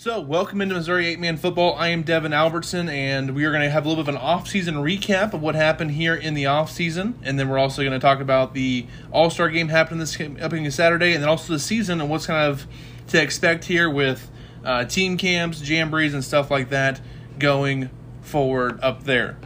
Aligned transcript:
So, 0.00 0.20
welcome 0.20 0.60
into 0.60 0.76
Missouri 0.76 1.08
Eight 1.08 1.18
Man 1.18 1.36
Football. 1.36 1.74
I 1.74 1.88
am 1.88 2.04
Devin 2.04 2.32
Albertson, 2.32 2.88
and 2.88 3.34
we 3.34 3.44
are 3.46 3.50
going 3.50 3.64
to 3.64 3.68
have 3.68 3.84
a 3.84 3.88
little 3.88 4.04
bit 4.04 4.14
of 4.14 4.14
an 4.14 4.20
off-season 4.20 4.76
recap 4.76 5.32
of 5.32 5.42
what 5.42 5.56
happened 5.56 5.90
here 5.90 6.14
in 6.14 6.34
the 6.34 6.46
off-season, 6.46 7.18
and 7.24 7.36
then 7.36 7.48
we're 7.48 7.58
also 7.58 7.82
going 7.82 7.94
to 7.94 7.98
talk 7.98 8.20
about 8.20 8.54
the 8.54 8.86
All-Star 9.10 9.48
game 9.48 9.70
happening 9.70 9.98
this 9.98 10.14
upcoming 10.20 10.70
Saturday, 10.70 11.14
and 11.14 11.22
then 11.22 11.28
also 11.28 11.52
the 11.52 11.58
season 11.58 12.00
and 12.00 12.08
what's 12.08 12.26
kind 12.26 12.48
of 12.48 12.68
to 13.08 13.20
expect 13.20 13.64
here 13.64 13.90
with 13.90 14.30
uh, 14.64 14.84
team 14.84 15.16
camps, 15.16 15.60
jamborees, 15.60 16.14
and 16.14 16.22
stuff 16.22 16.48
like 16.48 16.68
that 16.68 17.00
going 17.40 17.90
forward 18.22 18.78
up 18.80 19.02
there. 19.02 19.36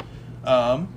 Um, 0.44 0.92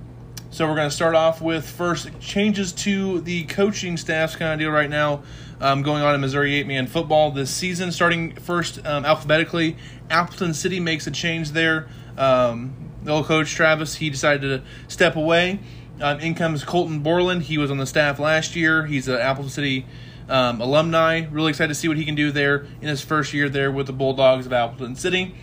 so 0.50 0.68
we're 0.68 0.76
going 0.76 0.90
to 0.90 0.96
start 0.96 1.16
off 1.16 1.42
with 1.42 1.66
first 1.66 2.10
changes 2.20 2.74
to 2.74 3.22
the 3.22 3.46
coaching 3.46 3.96
staffs 3.96 4.36
kind 4.36 4.52
of 4.52 4.60
deal 4.60 4.72
right 4.72 4.90
now 4.90 5.24
um, 5.62 5.82
going 5.82 6.04
on 6.04 6.16
in 6.16 6.22
Missouri 6.22 6.56
eight 6.56 6.68
man 6.68 6.88
football 6.88 7.32
this 7.32 7.50
season. 7.50 7.92
Starting 7.92 8.36
first 8.36 8.86
um, 8.86 9.06
alphabetically, 9.06 9.78
Appleton 10.10 10.54
City 10.54 10.80
makes 10.80 11.08
a 11.08 11.12
change 11.12 11.52
there. 11.52 11.88
Um, 12.18 12.76
the 13.04 13.12
old 13.12 13.26
coach 13.26 13.54
Travis 13.54 13.96
he 13.96 14.10
decided 14.10 14.42
to 14.42 14.64
step 14.88 15.16
away. 15.16 15.60
Um, 16.02 16.20
in 16.20 16.36
comes 16.36 16.64
Colton 16.64 17.00
Borland. 17.00 17.44
He 17.44 17.58
was 17.58 17.72
on 17.72 17.78
the 17.78 17.86
staff 17.86 18.20
last 18.20 18.56
year. 18.56 18.86
He's 18.86 19.08
an 19.08 19.18
Appleton 19.20 19.52
City 19.52 19.86
um, 20.28 20.60
alumni. 20.60 21.26
Really 21.32 21.50
excited 21.50 21.70
to 21.70 21.76
see 21.76 21.88
what 21.88 21.98
he 21.98 22.04
can 22.04 22.16
do 22.16 22.32
there 22.32 22.66
in 22.82 22.88
his 22.88 23.02
first 23.02 23.34
year 23.34 23.48
there 23.48 23.72
with 23.72 23.88
the 23.88 23.94
Bulldogs 23.94 24.46
of 24.46 24.54
Appleton 24.54 24.96
City. 24.96 25.36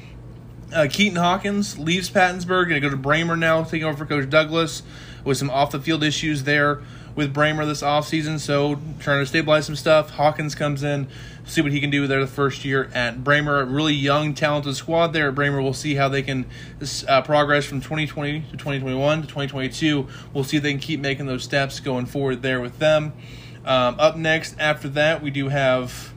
Uh, 0.73 0.89
Keaton 0.91 1.17
Hawkins 1.17 1.79
leaves 1.79 2.11
Pattonsburg, 2.11 2.69
to 2.69 2.81
go 2.81 2.89
to 2.89 2.97
Braymer 2.97 3.39
now, 3.39 3.63
taking 3.63 3.85
over 3.85 3.99
for 3.99 4.07
Coach 4.07 4.29
Douglas 4.31 4.83
with 5.25 5.37
some 5.37 5.51
off 5.51 5.71
the 5.71 5.81
field 5.81 6.03
issues 6.03 6.45
there 6.45 6.83
with 7.15 7.35
Braymer 7.35 7.67
this 7.67 7.83
offseason, 7.83 8.39
so 8.39 8.81
trying 8.99 9.21
to 9.21 9.27
stabilize 9.27 9.67
some 9.67 9.77
stuff. 9.77 10.11
Hawkins 10.11 10.55
comes 10.55 10.83
in, 10.83 11.09
see 11.45 11.61
what 11.61 11.73
he 11.73 11.81
can 11.81 11.91
do 11.91 12.07
there 12.07 12.21
the 12.21 12.27
first 12.27 12.65
year 12.65 12.91
at 12.95 13.23
Braymer. 13.23 13.63
A 13.63 13.65
really 13.65 13.95
young, 13.95 14.35
talented 14.35 14.77
squad 14.77 15.09
there 15.09 15.29
at 15.29 15.35
Braymer. 15.35 15.63
We'll 15.63 15.75
see 15.75 15.95
how 15.95 16.09
they 16.09 16.23
can 16.23 16.47
uh, 17.09 17.23
progress 17.23 17.67
from 17.67 17.81
2020 17.81 18.41
to 18.41 18.51
2021 18.53 19.23
to 19.23 19.27
2022. 19.27 20.09
We'll 20.33 20.45
see 20.45 20.57
if 20.57 20.63
they 20.63 20.71
can 20.71 20.81
keep 20.81 21.01
making 21.01 21.27
those 21.27 21.45
steps 21.45 21.81
going 21.81 22.07
forward 22.07 22.43
there 22.43 22.61
with 22.61 22.79
them. 22.79 23.13
Um, 23.65 23.97
up 23.99 24.17
next, 24.17 24.57
after 24.59 24.89
that, 24.91 25.23
we 25.23 25.31
do 25.31 25.49
have, 25.49 26.13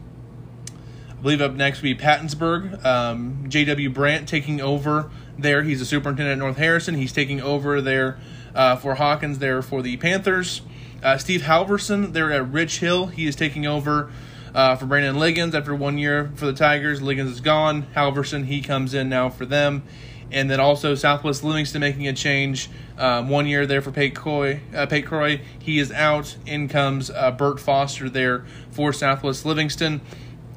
I 1.10 1.14
believe 1.22 1.42
up 1.42 1.54
next 1.54 1.80
will 1.80 1.94
be 1.94 1.96
Pattonsburg. 1.96 2.84
Um, 2.86 3.46
J.W. 3.48 3.90
Brandt 3.90 4.28
taking 4.28 4.62
over 4.62 5.12
there. 5.38 5.64
He's 5.64 5.82
a 5.82 5.86
superintendent 5.86 6.40
at 6.40 6.40
North 6.40 6.58
Harrison. 6.58 6.96
He's 6.96 7.14
taking 7.14 7.42
over 7.42 7.82
there 7.82 8.18
uh, 8.56 8.78
for 8.78 8.96
Hawkins 8.96 9.40
there 9.40 9.62
for 9.62 9.82
the 9.82 9.98
Panthers. 9.98 10.62
Uh, 11.06 11.20
Steve 11.20 11.44
Halverson, 11.44 12.14
they're 12.14 12.32
at 12.32 12.52
Rich 12.52 12.80
Hill. 12.80 13.06
He 13.06 13.28
is 13.28 13.36
taking 13.36 13.68
over 13.68 14.12
uh, 14.56 14.76
for 14.76 14.88
Brandon 14.88 15.20
Liggins 15.20 15.54
after 15.54 15.76
one 15.76 16.00
year 16.00 16.32
for 16.34 16.48
the 16.48 16.54
Tigers. 16.54 17.00
Liggins 17.00 17.30
is 17.30 17.42
gone. 17.42 17.84
Halverson, 17.96 18.46
he 18.46 18.60
comes 18.60 18.96
in 18.96 19.08
now 19.08 19.30
for 19.30 19.46
them. 19.46 19.84
And 20.32 20.50
then 20.50 20.60
also 20.60 20.96
Southwest 20.96 21.44
Livingston 21.44 21.80
making 21.80 22.08
a 22.08 22.14
change. 22.14 22.72
Um, 22.98 23.30
one 23.30 23.46
year 23.46 23.68
there 23.68 23.84
for 23.84 23.92
Pate 23.92 24.16
Croy. 24.16 24.62
Uh, 24.74 24.88
Pate 24.88 25.06
Croy, 25.06 25.42
he 25.60 25.78
is 25.78 25.92
out. 25.92 26.38
In 26.48 26.68
comes 26.68 27.12
uh, 27.12 27.30
Bert 27.30 27.60
Foster 27.60 28.10
there 28.10 28.44
for 28.72 28.92
Southwest 28.92 29.46
Livingston. 29.46 30.02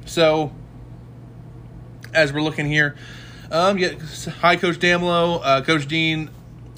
So, 0.07 0.51
as 2.11 2.33
we're 2.33 2.41
looking 2.41 2.65
here, 2.65 2.95
um, 3.51 3.77
yeah, 3.77 3.91
hi, 4.39 4.55
Coach 4.55 4.79
Damlo, 4.79 5.41
uh, 5.43 5.61
Coach 5.61 5.87
Dean. 5.87 6.31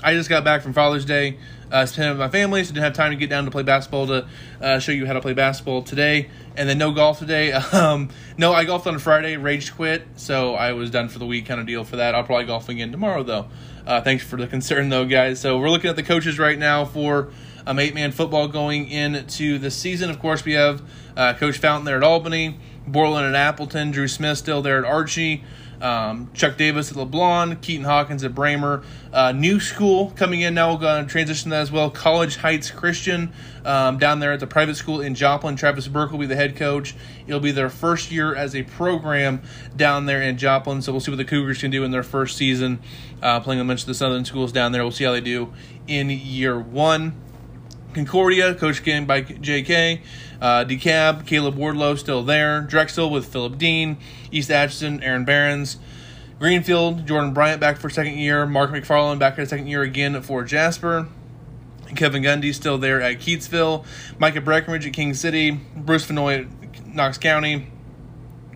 I 0.04 0.14
just 0.14 0.30
got 0.30 0.44
back 0.44 0.64
from 0.64 0.74
Father's 0.74 1.06
Day 1.06 1.38
uh, 1.72 1.86
spent 1.86 2.10
with 2.10 2.20
my 2.20 2.30
family, 2.30 2.64
so 2.64 2.74
didn't 2.74 2.84
have 2.84 2.94
time 2.94 3.12
to 3.12 3.16
get 3.16 3.30
down 3.30 3.46
to 3.46 3.52
play 3.52 3.64
basketball 3.64 4.08
to 4.08 4.28
uh, 4.60 4.80
show 4.80 4.92
you 4.92 5.06
how 5.06 5.14
to 5.14 5.22
play 5.22 5.34
basketball 5.34 5.84
today. 5.84 6.30
And 6.56 6.68
then 6.68 6.78
no 6.78 6.92
golf 6.92 7.20
today. 7.20 7.52
Um, 7.72 8.10
no, 8.38 8.54
I 8.54 8.66
golfed 8.66 8.86
on 8.86 9.00
Friday, 9.00 9.38
rage 9.38 9.74
quit, 9.74 10.06
so 10.18 10.56
I 10.56 10.74
was 10.74 10.92
done 10.92 11.08
for 11.08 11.20
the 11.20 11.26
week 11.26 11.46
kind 11.46 11.60
of 11.60 11.66
deal 11.66 11.84
for 11.84 11.96
that. 11.98 12.14
I'll 12.16 12.24
probably 12.24 12.46
golf 12.46 12.70
again 12.70 12.92
tomorrow, 12.92 13.24
though. 13.24 13.48
Uh, 13.88 14.02
thanks 14.02 14.24
for 14.24 14.36
the 14.36 14.46
concern, 14.56 14.90
though, 14.90 15.06
guys. 15.06 15.40
So 15.40 15.58
we're 15.58 15.70
looking 15.70 15.90
at 15.90 15.96
the 15.96 16.04
coaches 16.04 16.38
right 16.38 16.60
now 16.60 16.86
for 16.86 17.32
um, 17.66 17.80
eight 17.80 17.96
man 17.96 18.12
football 18.12 18.48
going 18.48 18.90
into 18.90 19.58
the 19.58 19.72
season. 19.72 20.10
Of 20.10 20.20
course, 20.20 20.44
we 20.44 20.54
have 20.54 20.82
uh, 21.16 21.34
Coach 21.34 21.60
Fountain 21.60 21.86
there 21.86 21.98
at 21.98 22.04
Albany, 22.04 22.58
Borland 22.86 23.26
at 23.26 23.36
Appleton, 23.36 23.92
Drew 23.92 24.08
Smith 24.08 24.38
still 24.38 24.62
there 24.62 24.80
at 24.80 24.86
Archie. 24.86 25.44
Um, 25.82 26.30
Chuck 26.34 26.58
Davis 26.58 26.92
at 26.92 26.98
LeBlond, 26.98 27.62
Keaton 27.62 27.86
Hawkins 27.86 28.24
at 28.24 28.34
Braymer. 28.34 28.84
Uh, 29.12 29.32
new 29.32 29.60
school 29.60 30.12
coming 30.16 30.42
in 30.42 30.54
now. 30.54 30.74
We're 30.74 30.80
going 30.80 31.06
to 31.06 31.12
transition 31.12 31.50
that 31.50 31.62
as 31.62 31.72
well. 31.72 31.90
College 31.90 32.38
Heights 32.38 32.70
Christian 32.70 33.34
um, 33.66 33.98
down 33.98 34.20
there 34.20 34.32
at 34.32 34.40
the 34.40 34.48
private 34.48 34.76
school 34.76 35.02
in 35.02 35.16
Joplin. 35.16 35.56
Travis 35.56 35.88
Burke 35.88 36.12
will 36.12 36.20
be 36.20 36.28
the 36.28 36.36
head 36.36 36.56
coach. 36.56 36.96
It'll 37.28 37.40
be 37.40 37.52
their 37.52 37.70
first 37.70 38.12
year 38.12 38.36
as 38.36 38.56
a 38.56 38.64
program 38.64 39.42
down 39.76 40.06
there 40.06 40.22
in 40.22 40.38
Joplin. 40.38 40.82
So 40.82 40.92
we'll 40.92 41.02
see 41.02 41.12
what 41.12 41.18
the 41.18 41.26
Cougars 41.26 41.60
can 41.60 41.72
do 41.72 41.84
in 41.84 41.92
their 41.92 42.04
first 42.04 42.38
season 42.38 42.80
uh, 43.22 43.40
playing 43.40 43.60
a 43.60 43.66
bunch 43.66 43.82
of 43.82 43.88
the 43.88 43.94
Southern 43.94 44.26
schools 44.26 44.52
down 44.52 44.72
there. 44.72 44.84
We'll 44.84 44.92
see 44.92 45.04
how 45.04 45.12
they 45.12 45.22
do 45.22 45.52
in 45.88 46.10
year 46.10 46.60
one. 46.60 47.14
Concordia, 47.94 48.56
coached 48.56 48.82
again 48.82 49.06
by 49.06 49.22
J.K. 49.22 50.02
Uh, 50.42 50.66
DeKalb, 50.66 51.26
Caleb 51.28 51.56
Wardlow 51.56 51.98
still 51.98 52.24
there. 52.24 52.62
Drexel 52.62 53.10
with 53.10 53.26
Philip 53.26 53.58
Dean. 53.58 53.98
East 54.32 54.50
Atchison, 54.50 55.04
Aaron 55.04 55.26
Barons. 55.26 55.78
Greenfield, 56.40 57.06
Jordan 57.06 57.34
Bryant 57.34 57.62
back 57.62 57.78
for 57.78 57.90
second 57.90 58.18
year. 58.18 58.46
Mark 58.48 58.72
McFarland 58.72 59.20
back 59.20 59.36
for 59.36 59.46
second 59.46 59.68
year 59.68 59.84
again 59.84 60.20
for 60.22 60.44
Jasper. 60.44 61.08
Kevin 61.96 62.24
Gundy 62.24 62.54
still 62.54 62.78
there 62.78 63.02
at 63.02 63.20
Keytesville. 63.20 63.86
Micah 64.18 64.42
Breckenridge 64.42 64.88
at 64.88 64.94
King 64.94 65.14
City. 65.14 65.52
Bruce 65.52 66.08
Fenoy 66.08 66.46
at 66.46 66.88
Knox 66.88 67.18
County. 67.18 67.68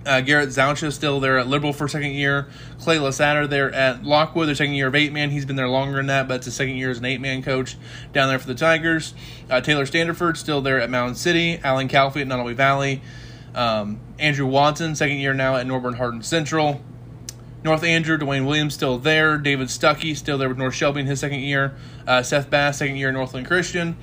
Uh, 0.05 0.21
Garrett 0.21 0.49
Zoucha 0.49 0.91
still 0.93 1.19
there 1.19 1.39
at 1.39 1.47
Liberal 1.47 1.73
for 1.73 1.87
second 1.87 2.11
year. 2.11 2.47
Clay 2.79 2.99
Lasatter 2.99 3.47
there 3.47 3.73
at 3.73 4.03
Lockwood, 4.03 4.47
their 4.47 4.55
second 4.55 4.75
year 4.75 4.87
of 4.87 4.95
eight 4.95 5.11
man. 5.11 5.31
He's 5.31 5.45
been 5.45 5.55
there 5.55 5.67
longer 5.67 5.97
than 5.97 6.07
that, 6.07 6.27
but 6.27 6.35
it's 6.35 6.45
his 6.45 6.55
second 6.55 6.75
year 6.75 6.91
as 6.91 6.99
an 6.99 7.05
eight 7.05 7.21
man 7.21 7.41
coach 7.41 7.75
down 8.13 8.29
there 8.29 8.39
for 8.39 8.47
the 8.47 8.55
Tigers. 8.55 9.13
Uh, 9.49 9.61
Taylor 9.61 9.85
Standerford 9.85 10.37
still 10.37 10.61
there 10.61 10.79
at 10.79 10.89
Mound 10.89 11.17
City. 11.17 11.59
Alan 11.63 11.87
Calfee 11.87 12.21
at 12.21 12.27
Nodaway 12.27 12.53
Valley. 12.53 13.01
Um, 13.55 13.99
Andrew 14.19 14.45
Watson, 14.45 14.95
second 14.95 15.17
year 15.17 15.33
now 15.33 15.55
at 15.55 15.65
Norborne 15.65 15.95
Hardin 15.95 16.21
Central. 16.21 16.81
North 17.63 17.83
Andrew, 17.83 18.15
Dwayne 18.17 18.45
Williams 18.45 18.75
still 18.75 18.99
there. 18.99 19.39
David 19.39 19.69
Stuckey 19.69 20.15
still 20.15 20.37
there 20.37 20.49
with 20.49 20.57
North 20.59 20.75
Shelby 20.75 20.99
in 21.01 21.07
his 21.07 21.19
second 21.19 21.39
year. 21.39 21.75
Uh, 22.05 22.21
Seth 22.21 22.47
Bass, 22.49 22.77
second 22.77 22.97
year 22.97 23.07
at 23.07 23.15
Northland 23.15 23.47
Christian. 23.47 23.97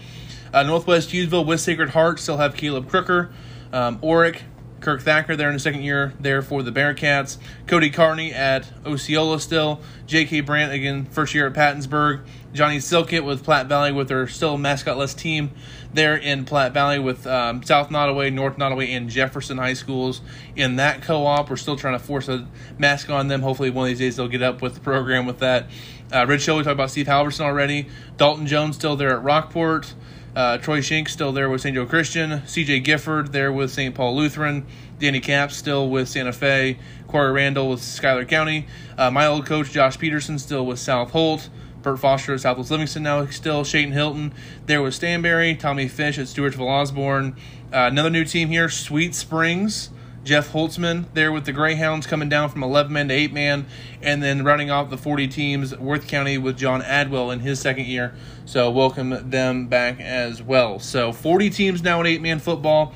Uh, 0.53 0.65
Northwest 0.65 1.11
Hughesville 1.11 1.47
with 1.47 1.61
Sacred 1.61 1.91
Heart 1.91 2.19
still 2.19 2.39
have 2.39 2.57
Caleb 2.57 2.89
Crooker. 2.89 3.31
Um, 3.73 3.99
Orrick, 4.01 4.41
Kirk 4.83 5.03
Thacker 5.03 5.37
there 5.37 5.49
in 5.49 5.55
the 5.55 5.61
second 5.61 5.83
year 5.83 6.13
there 6.21 6.43
for 6.43 6.63
the 6.63 6.73
Bearcats. 6.73 7.39
Cody 7.67 7.91
Carney 7.91 8.33
at 8.33 8.71
Osceola 8.85 9.41
still. 9.41 9.81
J.K. 10.07 10.43
Brandt 10.43 10.73
again, 10.73 11.07
first 11.07 11.35
year 11.35 11.47
at 11.47 11.55
Pattonsburg. 11.55 12.25
Johnny 12.53 12.79
Silkett 12.79 13.25
with 13.25 13.45
Platte 13.45 13.67
Valley 13.67 13.93
with 13.93 14.09
their 14.09 14.29
still 14.29 14.59
mascotless 14.59 15.17
team 15.17 15.53
there 15.95 16.17
in 16.17 16.45
Platte 16.45 16.73
Valley 16.73 16.99
with 16.99 17.27
um, 17.27 17.63
South 17.63 17.89
Nodaway, 17.89 18.33
North 18.33 18.57
Nodaway, 18.57 18.89
and 18.89 19.09
Jefferson 19.09 19.57
High 19.57 19.73
Schools 19.73 20.21
in 20.55 20.77
that 20.77 21.03
co-op. 21.03 21.49
We're 21.49 21.57
still 21.57 21.77
trying 21.77 21.99
to 21.99 22.05
force 22.05 22.29
a 22.29 22.47
mask 22.79 23.09
on 23.09 23.29
them. 23.29 23.43
Hopefully 23.43 23.71
one 23.71 23.85
of 23.85 23.89
these 23.91 23.99
days 23.99 24.17
they'll 24.17 24.29
get 24.29 24.43
up 24.43 24.61
with 24.61 24.75
the 24.75 24.81
program 24.81 25.25
with 25.27 25.39
that. 25.39 25.69
Uh, 26.13 26.27
Rich 26.27 26.45
Hill, 26.45 26.59
we 26.59 26.63
talked 26.63 26.75
about 26.75 26.91
Steve 26.91 27.07
Halverson 27.07 27.41
already. 27.41 27.89
Dalton 28.19 28.47
Jones 28.47 28.77
still 28.77 28.97
there 28.97 29.11
at 29.11 29.23
Rockport. 29.23 29.95
Uh, 30.35 30.57
Troy 30.59 30.81
Shink 30.81 31.09
still 31.09 31.33
there 31.33 31.51
with 31.51 31.61
St. 31.61 31.75
Joe 31.75 31.85
Christian. 31.85 32.31
CJ 32.43 32.85
Gifford 32.85 33.33
there 33.33 33.53
with 33.53 33.71
St. 33.71 33.95
Paul 33.95 34.17
Lutheran. 34.17 34.67
Danny 34.99 35.21
Capps 35.21 35.57
still 35.57 35.91
with 35.91 36.09
Santa 36.09 36.33
Fe. 36.33 36.79
Corey 37.07 37.33
Randall 37.33 37.69
with 37.69 37.83
Schuyler 37.83 38.25
County. 38.25 38.67
Uh, 38.97 39.11
my 39.11 39.27
old 39.27 39.45
coach 39.45 39.71
Josh 39.71 39.99
Peterson 39.99 40.39
still 40.39 40.65
with 40.65 40.79
South 40.79 41.11
Holt. 41.11 41.51
Bert 41.83 41.99
Foster 41.99 42.33
at 42.35 42.41
Southwest 42.41 42.71
Livingston 42.71 43.03
now 43.03 43.27
still. 43.27 43.63
Shayton 43.63 43.93
Hilton 43.93 44.33
there 44.67 44.81
with 44.81 44.95
Stanberry. 44.95 45.59
Tommy 45.59 45.89
Fish 45.89 46.19
at 46.19 46.27
Stewartsville 46.27 46.69
Osborn. 46.69 47.37
Uh, 47.73 47.89
another 47.91 48.11
new 48.11 48.25
team 48.25 48.49
here, 48.49 48.69
Sweet 48.69 49.15
Springs. 49.15 49.91
Jeff 50.25 50.53
Holtzman 50.53 51.07
there 51.15 51.33
with 51.33 51.47
the 51.47 51.53
Greyhounds 51.53 52.07
coming 52.07 52.29
down 52.29 52.49
from 52.49 52.63
11 52.63 52.93
man 52.93 53.09
to 53.09 53.15
8 53.15 53.33
man, 53.33 53.67
and 54.01 54.23
then 54.23 54.45
running 54.45 54.71
off 54.71 54.89
the 54.89 54.97
40 54.97 55.27
teams, 55.29 55.77
Worth 55.77 56.07
County 56.07 56.39
with 56.39 56.57
John 56.57 56.81
Adwell 56.83 57.33
in 57.33 57.41
his 57.41 57.61
second 57.61 57.87
year. 57.87 58.15
So, 58.45 58.71
welcome 58.71 59.31
them 59.31 59.67
back 59.67 60.01
as 60.01 60.43
well. 60.43 60.79
So, 60.79 61.13
40 61.13 61.51
teams 61.51 61.83
now 61.83 62.01
in 62.01 62.07
8 62.07 62.23
man 62.23 62.39
football. 62.39 62.93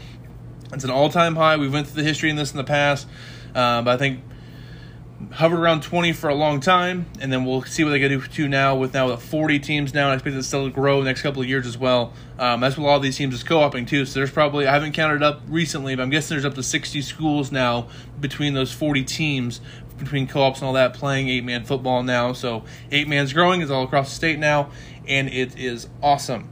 It's 0.73 0.85
an 0.85 0.91
all 0.91 1.09
time 1.09 1.37
high. 1.37 1.57
We 1.57 1.69
went 1.69 1.89
through 1.89 2.03
the 2.03 2.09
history 2.09 2.31
in 2.31 2.37
this 2.37 2.53
in 2.53 2.59
the 2.59 2.65
past, 2.65 3.09
uh, 3.55 3.83
but 3.83 3.95
I 3.95 3.97
think 3.97 4.21
hovered 5.33 5.59
around 5.59 5.83
20 5.83 6.13
for 6.13 6.29
a 6.29 6.35
long 6.35 6.61
time, 6.61 7.07
and 7.21 7.33
then 7.33 7.45
we'll 7.45 7.63
see 7.63 7.85
what 7.85 7.91
they 7.91 8.01
can 8.01 8.11
do 8.11 8.21
to 8.21 8.49
now 8.49 8.77
with 8.77 8.95
now 8.95 9.09
with 9.09 9.23
40 9.23 9.59
teams 9.59 9.95
now. 9.95 10.11
I 10.11 10.15
expect 10.15 10.35
it 10.35 10.39
to 10.39 10.43
still 10.43 10.69
grow 10.69 11.01
the 11.01 11.07
next 11.07 11.23
couple 11.23 11.41
of 11.43 11.49
years 11.49 11.67
as 11.67 11.79
well. 11.79 12.13
Um, 12.39 12.61
that's 12.61 12.77
what 12.77 12.89
all 12.89 13.01
these 13.01 13.17
teams 13.17 13.35
is 13.35 13.43
co-oping 13.43 13.87
too. 13.87 14.05
So 14.05 14.21
there's 14.21 14.31
probably 14.31 14.67
I 14.67 14.73
haven't 14.73 14.93
counted 14.93 15.23
up 15.23 15.41
recently, 15.49 15.97
but 15.97 16.03
I'm 16.03 16.11
guessing 16.11 16.35
there's 16.35 16.45
up 16.45 16.55
to 16.55 16.63
60 16.63 17.01
schools 17.03 17.51
now 17.51 17.89
between 18.21 18.55
those 18.55 18.73
40 18.73 19.05
teams 19.05 19.61
between 19.99 20.27
co-ops 20.27 20.61
and 20.61 20.67
all 20.67 20.75
that 20.75 20.93
playing 20.93 21.29
eight 21.29 21.45
man 21.45 21.65
football 21.65 22.03
now. 22.03 22.33
So 22.33 22.65
eight 22.91 23.09
man's 23.09 23.33
growing 23.33 23.61
is 23.61 23.71
all 23.71 23.85
across 23.85 24.11
the 24.11 24.15
state 24.15 24.39
now, 24.39 24.71
and 25.09 25.29
it 25.29 25.59
is 25.59 25.89
awesome. 26.03 26.51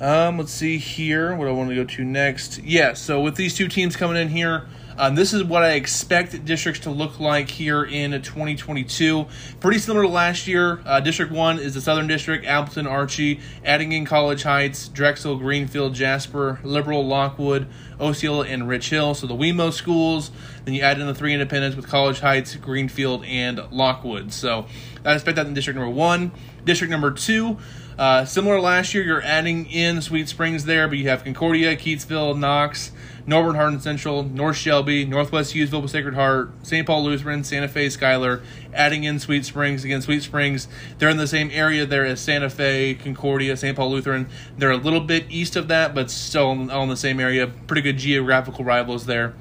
Um, 0.00 0.38
let's 0.38 0.52
see 0.52 0.78
here. 0.78 1.34
What 1.36 1.46
I 1.46 1.52
want 1.52 1.68
to 1.68 1.74
go 1.74 1.84
to 1.84 2.04
next. 2.04 2.58
Yeah, 2.58 2.94
so 2.94 3.20
with 3.20 3.36
these 3.36 3.54
two 3.54 3.68
teams 3.68 3.96
coming 3.96 4.16
in 4.20 4.28
here, 4.28 4.66
Um, 4.96 5.16
this 5.16 5.32
is 5.32 5.42
what 5.42 5.64
I 5.64 5.72
expect 5.72 6.44
districts 6.44 6.80
to 6.82 6.90
look 6.90 7.18
like 7.18 7.50
here 7.50 7.82
in 7.82 8.12
2022. 8.12 9.26
Pretty 9.58 9.78
similar 9.78 10.04
to 10.04 10.08
last 10.08 10.46
year. 10.46 10.80
Uh, 10.86 11.00
district 11.00 11.32
1 11.32 11.58
is 11.58 11.74
the 11.74 11.80
Southern 11.80 12.06
District, 12.06 12.46
Appleton, 12.46 12.86
Archie, 12.86 13.40
adding 13.64 13.90
in 13.90 14.04
College 14.04 14.44
Heights, 14.44 14.88
Drexel, 14.88 15.36
Greenfield, 15.36 15.94
Jasper, 15.94 16.60
Liberal, 16.62 17.04
Lockwood, 17.04 17.66
Osceola, 18.00 18.46
and 18.46 18.68
Rich 18.68 18.90
Hill. 18.90 19.14
So 19.14 19.26
the 19.26 19.34
WeMo 19.34 19.72
schools. 19.72 20.30
Then 20.64 20.74
you 20.74 20.82
add 20.82 21.00
in 21.00 21.06
the 21.06 21.14
three 21.14 21.32
independents 21.32 21.76
with 21.76 21.88
College 21.88 22.20
Heights, 22.20 22.54
Greenfield, 22.56 23.24
and 23.24 23.60
Lockwood. 23.72 24.32
So 24.32 24.66
I 25.04 25.14
expect 25.14 25.36
that 25.36 25.46
in 25.46 25.54
district 25.54 25.78
number 25.78 25.92
1. 25.92 26.30
District 26.64 26.90
number 26.90 27.10
2. 27.10 27.58
Uh, 27.98 28.24
similar 28.24 28.60
last 28.60 28.94
year, 28.94 29.04
you're 29.04 29.22
adding 29.22 29.66
in 29.66 30.02
Sweet 30.02 30.28
Springs 30.28 30.64
there, 30.64 30.88
but 30.88 30.98
you 30.98 31.08
have 31.08 31.22
Concordia, 31.22 31.76
Keytesville, 31.76 32.36
Knox, 32.36 32.90
Norborne 33.26 33.56
Hardin 33.56 33.80
Central, 33.80 34.22
North 34.22 34.56
Shelby, 34.56 35.06
Northwest 35.06 35.54
Hughesville 35.54 35.80
with 35.80 35.90
Sacred 35.90 36.14
Heart, 36.14 36.52
St. 36.62 36.86
Paul 36.86 37.04
Lutheran, 37.04 37.42
Santa 37.42 37.68
Fe 37.68 37.88
Schuyler, 37.88 38.42
adding 38.74 39.04
in 39.04 39.18
Sweet 39.18 39.46
Springs. 39.46 39.82
Again, 39.82 40.02
Sweet 40.02 40.22
Springs, 40.22 40.68
they're 40.98 41.08
in 41.08 41.16
the 41.16 41.26
same 41.26 41.50
area 41.50 41.86
there 41.86 42.04
as 42.04 42.20
Santa 42.20 42.50
Fe, 42.50 42.94
Concordia, 42.94 43.56
St. 43.56 43.76
Paul 43.76 43.90
Lutheran. 43.90 44.28
They're 44.58 44.70
a 44.70 44.76
little 44.76 45.00
bit 45.00 45.24
east 45.30 45.56
of 45.56 45.68
that, 45.68 45.94
but 45.94 46.10
still 46.10 46.70
all 46.70 46.82
in 46.82 46.88
the 46.88 46.96
same 46.96 47.18
area. 47.18 47.46
Pretty 47.46 47.82
good 47.82 47.96
geographical 47.96 48.64
rivals 48.64 49.06
there 49.06 49.34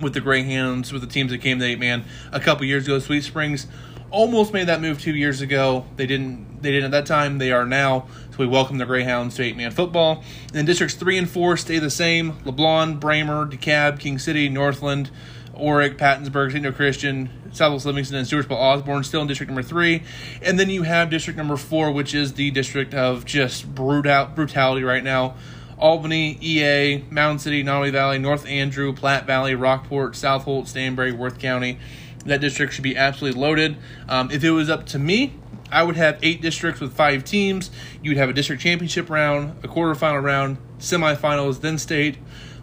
with 0.00 0.14
the 0.14 0.20
Greyhounds, 0.20 0.92
with 0.92 1.02
the 1.02 1.08
teams 1.08 1.30
that 1.32 1.38
came 1.38 1.58
to 1.58 1.64
eight 1.64 1.78
man 1.78 2.04
a 2.32 2.40
couple 2.40 2.64
years 2.64 2.86
ago. 2.86 2.98
Sweet 3.00 3.24
Springs 3.24 3.66
almost 4.10 4.52
made 4.52 4.68
that 4.68 4.80
move 4.80 5.00
two 5.00 5.14
years 5.14 5.40
ago. 5.40 5.86
They 5.96 6.06
didn't. 6.06 6.49
They 6.60 6.70
didn't 6.70 6.86
at 6.86 6.90
that 6.92 7.06
time. 7.06 7.38
They 7.38 7.52
are 7.52 7.66
now. 7.66 8.06
So 8.30 8.38
we 8.38 8.46
welcome 8.46 8.78
the 8.78 8.86
Greyhounds 8.86 9.36
to 9.36 9.42
eight-man 9.42 9.70
football. 9.70 10.22
And 10.46 10.52
then 10.52 10.64
districts 10.66 10.94
three 10.94 11.18
and 11.18 11.28
four 11.28 11.56
stay 11.56 11.78
the 11.78 11.90
same: 11.90 12.32
LeBlond, 12.44 13.00
Braymer, 13.00 13.50
DeKalb, 13.50 13.98
King 13.98 14.18
City, 14.18 14.48
Northland, 14.48 15.10
Orrick, 15.54 15.96
Pattonsburg, 15.96 16.52
St. 16.52 16.74
Christian, 16.74 17.30
Southwest 17.52 17.86
Livingston, 17.86 18.16
and 18.16 18.26
Stewartsville 18.26 18.56
Osborn 18.56 19.04
still 19.04 19.22
in 19.22 19.28
district 19.28 19.50
number 19.50 19.62
three. 19.62 20.02
And 20.42 20.58
then 20.58 20.70
you 20.70 20.82
have 20.82 21.10
district 21.10 21.36
number 21.36 21.56
four, 21.56 21.90
which 21.90 22.14
is 22.14 22.34
the 22.34 22.50
district 22.50 22.94
of 22.94 23.24
just 23.24 23.74
brutal 23.74 24.26
brutality 24.26 24.82
right 24.84 25.04
now. 25.04 25.34
Albany, 25.78 26.38
EA, 26.42 27.04
Mound 27.10 27.40
City, 27.40 27.64
Nodaway 27.64 27.90
Valley, 27.90 28.18
North 28.18 28.46
Andrew, 28.46 28.92
Platte 28.92 29.26
Valley, 29.26 29.54
Rockport, 29.54 30.14
South 30.14 30.44
Holt, 30.44 30.66
Stanberry, 30.66 31.16
Worth 31.16 31.38
County. 31.38 31.78
That 32.26 32.42
district 32.42 32.74
should 32.74 32.84
be 32.84 32.96
absolutely 32.96 33.40
loaded. 33.40 33.78
Um, 34.06 34.30
if 34.30 34.44
it 34.44 34.50
was 34.50 34.68
up 34.68 34.84
to 34.86 34.98
me, 34.98 35.39
I 35.70 35.82
would 35.82 35.96
have 35.96 36.18
eight 36.22 36.40
districts 36.40 36.80
with 36.80 36.92
five 36.92 37.24
teams. 37.24 37.70
You'd 38.02 38.16
have 38.16 38.28
a 38.28 38.32
district 38.32 38.62
championship 38.62 39.08
round, 39.08 39.62
a 39.64 39.68
quarterfinal 39.68 40.22
round, 40.22 40.58
semifinals, 40.78 41.60
then 41.60 41.78
state. 41.78 42.16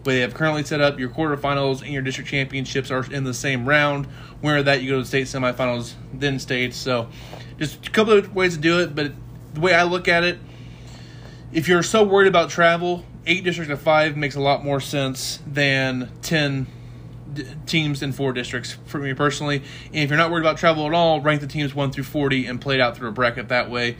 Where 0.04 0.16
they 0.16 0.22
have 0.22 0.34
currently 0.34 0.64
set 0.64 0.80
up 0.80 1.00
your 1.00 1.10
quarterfinals 1.10 1.82
and 1.82 1.92
your 1.92 2.02
district 2.02 2.30
championships 2.30 2.92
are 2.92 3.12
in 3.12 3.26
the 3.26 3.34
same 3.34 3.68
round. 3.68 4.06
Where 4.40 4.64
that 4.64 4.82
you 4.82 4.90
go 4.92 5.00
to 5.00 5.06
state 5.06 5.28
semifinals, 5.28 5.94
then 6.14 6.40
state. 6.40 6.74
So, 6.74 7.10
just 7.58 7.86
a 7.86 7.90
couple 7.90 8.14
of 8.14 8.34
ways 8.34 8.56
to 8.56 8.62
do 8.62 8.80
it. 8.80 8.96
But 8.96 9.12
the 9.54 9.60
way 9.60 9.74
I 9.74 9.84
look 9.84 10.08
at 10.08 10.24
it, 10.24 10.40
if 11.52 11.68
you're 11.68 11.84
so 11.84 12.04
worried 12.04 12.28
about 12.28 12.50
travel, 12.50 13.04
eight 13.26 13.44
districts 13.44 13.72
of 13.72 13.82
five 13.82 14.16
makes 14.16 14.36
a 14.36 14.40
lot 14.40 14.64
more 14.64 14.80
sense 14.80 15.40
than 15.46 16.10
ten 16.22 16.68
teams 17.66 18.02
in 18.02 18.12
four 18.12 18.34
districts 18.34 18.78
for 18.86 19.00
me 19.00 19.14
personally. 19.14 19.58
And 19.88 19.96
if 19.96 20.10
you're 20.10 20.18
not 20.18 20.32
worried 20.32 20.42
about 20.42 20.58
travel 20.58 20.86
at 20.88 20.94
all, 20.94 21.22
rank 21.22 21.42
the 21.42 21.48
teams 21.48 21.74
one 21.74 21.92
through 21.92 22.06
forty 22.06 22.46
and 22.46 22.60
play 22.60 22.76
it 22.76 22.82
out 22.82 22.98
through 22.98 23.10
a 23.10 23.12
bracket 23.12 23.50
that 23.50 23.70
way. 23.70 23.98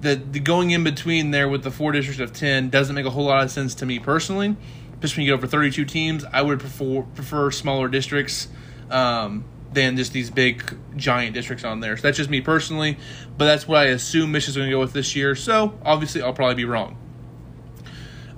The, 0.00 0.14
the 0.14 0.38
going 0.38 0.70
in 0.70 0.84
between 0.84 1.32
there 1.32 1.48
with 1.48 1.64
the 1.64 1.72
four 1.72 1.92
districts 1.92 2.20
of 2.20 2.32
ten 2.32 2.70
doesn't 2.70 2.94
make 2.94 3.06
a 3.06 3.10
whole 3.10 3.24
lot 3.24 3.42
of 3.42 3.50
sense 3.50 3.74
to 3.76 3.86
me 3.86 3.98
personally. 3.98 4.56
Just 5.00 5.16
when 5.16 5.26
you 5.26 5.32
get 5.32 5.38
over 5.38 5.46
32 5.46 5.84
teams, 5.84 6.24
I 6.32 6.42
would 6.42 6.60
prefer 6.60 7.02
prefer 7.02 7.50
smaller 7.50 7.88
districts 7.88 8.48
um, 8.90 9.44
than 9.72 9.96
just 9.96 10.12
these 10.12 10.30
big 10.30 10.76
giant 10.96 11.34
districts 11.34 11.64
on 11.64 11.80
there. 11.80 11.96
So 11.96 12.02
that's 12.02 12.16
just 12.16 12.30
me 12.30 12.40
personally, 12.40 12.96
but 13.36 13.44
that's 13.44 13.68
what 13.68 13.78
I 13.78 13.84
assume 13.86 14.32
MSHSAA's 14.32 14.56
going 14.56 14.68
to 14.68 14.74
go 14.74 14.80
with 14.80 14.92
this 14.92 15.14
year. 15.14 15.34
So 15.34 15.78
obviously, 15.84 16.22
I'll 16.22 16.32
probably 16.32 16.56
be 16.56 16.64
wrong. 16.64 16.96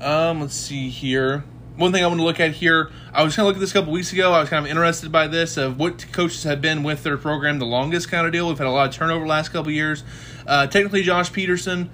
Um, 0.00 0.41
let's 0.41 0.55
see 0.55 0.88
here 0.88 1.44
one 1.81 1.93
thing 1.93 2.05
I 2.05 2.06
want 2.09 2.21
to 2.21 2.25
look 2.25 2.41
at 2.41 2.53
here, 2.53 2.91
I 3.11 3.25
was 3.25 3.35
kind 3.35 3.44
of 3.44 3.47
looking 3.47 3.61
at 3.61 3.62
this 3.62 3.71
a 3.71 3.73
couple 3.73 3.93
weeks 3.93 4.12
ago. 4.12 4.32
I 4.32 4.41
was 4.41 4.50
kind 4.50 4.62
of 4.67 4.71
interested 4.71 5.11
by 5.11 5.29
this 5.29 5.56
of 5.56 5.79
what 5.79 6.12
coaches 6.12 6.44
have 6.44 6.61
been 6.61 6.82
with 6.82 7.03
their 7.03 7.17
program 7.17 7.59
the 7.59 7.65
longest 7.65 8.11
kind 8.11 8.27
of 8.27 8.35
deal. 8.35 8.49
We've 8.49 8.59
had 8.59 8.67
a 8.67 8.71
lot 8.71 8.91
of 8.91 8.94
turnover 8.94 9.27
last 9.27 9.49
couple 9.49 9.73
years. 9.73 10.05
Uh, 10.47 10.67
technically, 10.67 11.03
Josh 11.03 11.32
Peterson, 11.32 11.88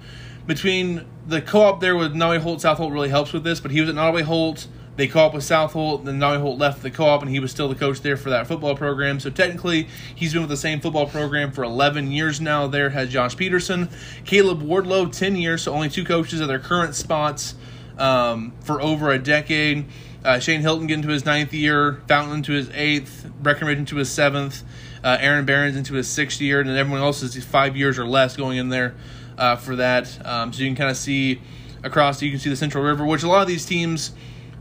between 0.45 1.05
the 1.25 1.41
co-op 1.41 1.79
there 1.79 1.95
with 1.95 2.13
Nodaway 2.13 2.39
Holt, 2.39 2.61
South 2.61 2.79
Holt 2.79 2.91
really 2.91 3.07
helps 3.07 3.31
with 3.31 3.45
this, 3.45 3.61
but 3.61 3.71
he 3.71 3.79
was 3.79 3.89
at 3.89 3.95
Nodaway 3.95 4.23
Holt. 4.23 4.67
They 4.97 5.07
co-op 5.07 5.33
with 5.33 5.45
South 5.45 5.71
Holt, 5.71 6.03
then 6.03 6.19
Nodaway 6.19 6.41
Holt 6.41 6.59
left 6.59 6.83
the 6.83 6.91
co-op, 6.91 7.21
and 7.21 7.31
he 7.31 7.39
was 7.39 7.51
still 7.51 7.69
the 7.69 7.75
coach 7.75 8.01
there 8.01 8.17
for 8.17 8.29
that 8.31 8.45
football 8.45 8.75
program. 8.75 9.21
So 9.21 9.29
technically, 9.29 9.87
he's 10.13 10.33
been 10.33 10.41
with 10.41 10.49
the 10.49 10.57
same 10.57 10.81
football 10.81 11.07
program 11.07 11.53
for 11.53 11.63
11 11.63 12.11
years 12.11 12.41
now. 12.41 12.67
There 12.67 12.89
has 12.89 13.09
Josh 13.09 13.37
Peterson, 13.37 13.87
Caleb 14.25 14.61
Wardlow, 14.61 15.17
10 15.17 15.37
years, 15.37 15.61
so 15.61 15.73
only 15.73 15.89
two 15.89 16.03
coaches 16.03 16.41
at 16.41 16.49
their 16.49 16.59
current 16.59 16.93
spots 16.93 17.55
um, 17.97 18.53
for 18.61 18.81
over 18.81 19.11
a 19.11 19.19
decade. 19.19 19.85
Uh, 20.23 20.39
Shane 20.39 20.61
Hilton 20.61 20.87
getting 20.87 21.03
to 21.03 21.09
his 21.09 21.25
ninth 21.25 21.53
year, 21.53 22.01
Fountain 22.07 22.37
into 22.37 22.51
his 22.51 22.69
eighth, 22.71 23.29
Breckenridge 23.41 23.77
into 23.77 23.95
his 23.95 24.09
seventh, 24.09 24.63
uh, 25.03 25.17
Aaron 25.19 25.45
Barons 25.45 25.77
into 25.77 25.93
his 25.93 26.07
sixth 26.07 26.41
year, 26.41 26.59
and 26.59 26.69
then 26.69 26.75
everyone 26.75 27.01
else 27.01 27.23
is 27.23 27.41
five 27.45 27.77
years 27.77 27.97
or 27.97 28.05
less 28.05 28.35
going 28.35 28.57
in 28.57 28.69
there 28.69 28.95
uh, 29.37 29.55
for 29.55 29.75
that. 29.77 30.25
Um, 30.25 30.51
so 30.51 30.63
you 30.63 30.69
can 30.69 30.75
kind 30.75 30.89
of 30.89 30.97
see 30.97 31.41
across. 31.83 32.21
You 32.21 32.31
can 32.31 32.39
see 32.39 32.49
the 32.49 32.55
Central 32.55 32.83
River, 32.83 33.05
which 33.05 33.23
a 33.23 33.27
lot 33.27 33.41
of 33.41 33.47
these 33.47 33.65
teams 33.65 34.11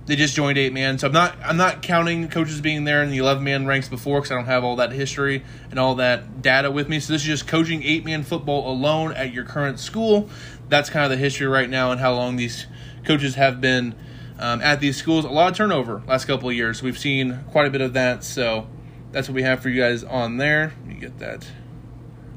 they 0.06 0.14
just 0.14 0.34
joined 0.34 0.56
eight 0.56 0.72
man. 0.72 0.98
So 0.98 1.08
I'm 1.08 1.12
not 1.12 1.36
I'm 1.42 1.56
not 1.56 1.82
counting 1.82 2.28
coaches 2.28 2.60
being 2.60 2.84
there 2.84 3.02
in 3.02 3.10
the 3.10 3.18
11 3.18 3.42
man 3.42 3.66
ranks 3.66 3.88
before 3.88 4.20
because 4.20 4.30
I 4.30 4.36
don't 4.36 4.46
have 4.46 4.64
all 4.64 4.76
that 4.76 4.92
history 4.92 5.44
and 5.70 5.78
all 5.78 5.96
that 5.96 6.42
data 6.42 6.70
with 6.70 6.88
me. 6.88 7.00
So 7.00 7.12
this 7.12 7.22
is 7.22 7.26
just 7.26 7.48
coaching 7.48 7.82
eight 7.82 8.04
man 8.04 8.22
football 8.22 8.70
alone 8.70 9.12
at 9.12 9.32
your 9.32 9.44
current 9.44 9.80
school. 9.80 10.28
That's 10.68 10.90
kind 10.90 11.04
of 11.04 11.10
the 11.10 11.16
history 11.16 11.46
right 11.46 11.68
now 11.68 11.90
and 11.90 12.00
how 12.00 12.14
long 12.14 12.36
these 12.36 12.66
coaches 13.06 13.36
have 13.36 13.60
been 13.60 13.94
um, 14.38 14.60
at 14.60 14.80
these 14.80 14.96
schools. 14.96 15.24
A 15.24 15.28
lot 15.28 15.50
of 15.50 15.56
turnover 15.56 16.02
last 16.06 16.26
couple 16.26 16.48
of 16.48 16.54
years. 16.54 16.82
We've 16.82 16.98
seen 16.98 17.44
quite 17.50 17.66
a 17.66 17.70
bit 17.70 17.80
of 17.80 17.94
that. 17.94 18.24
So 18.24 18.66
that's 19.12 19.28
what 19.28 19.34
we 19.34 19.42
have 19.42 19.60
for 19.60 19.68
you 19.68 19.80
guys 19.80 20.04
on 20.04 20.36
there. 20.36 20.72
Me 20.84 20.94
get 20.94 21.18
that 21.18 21.46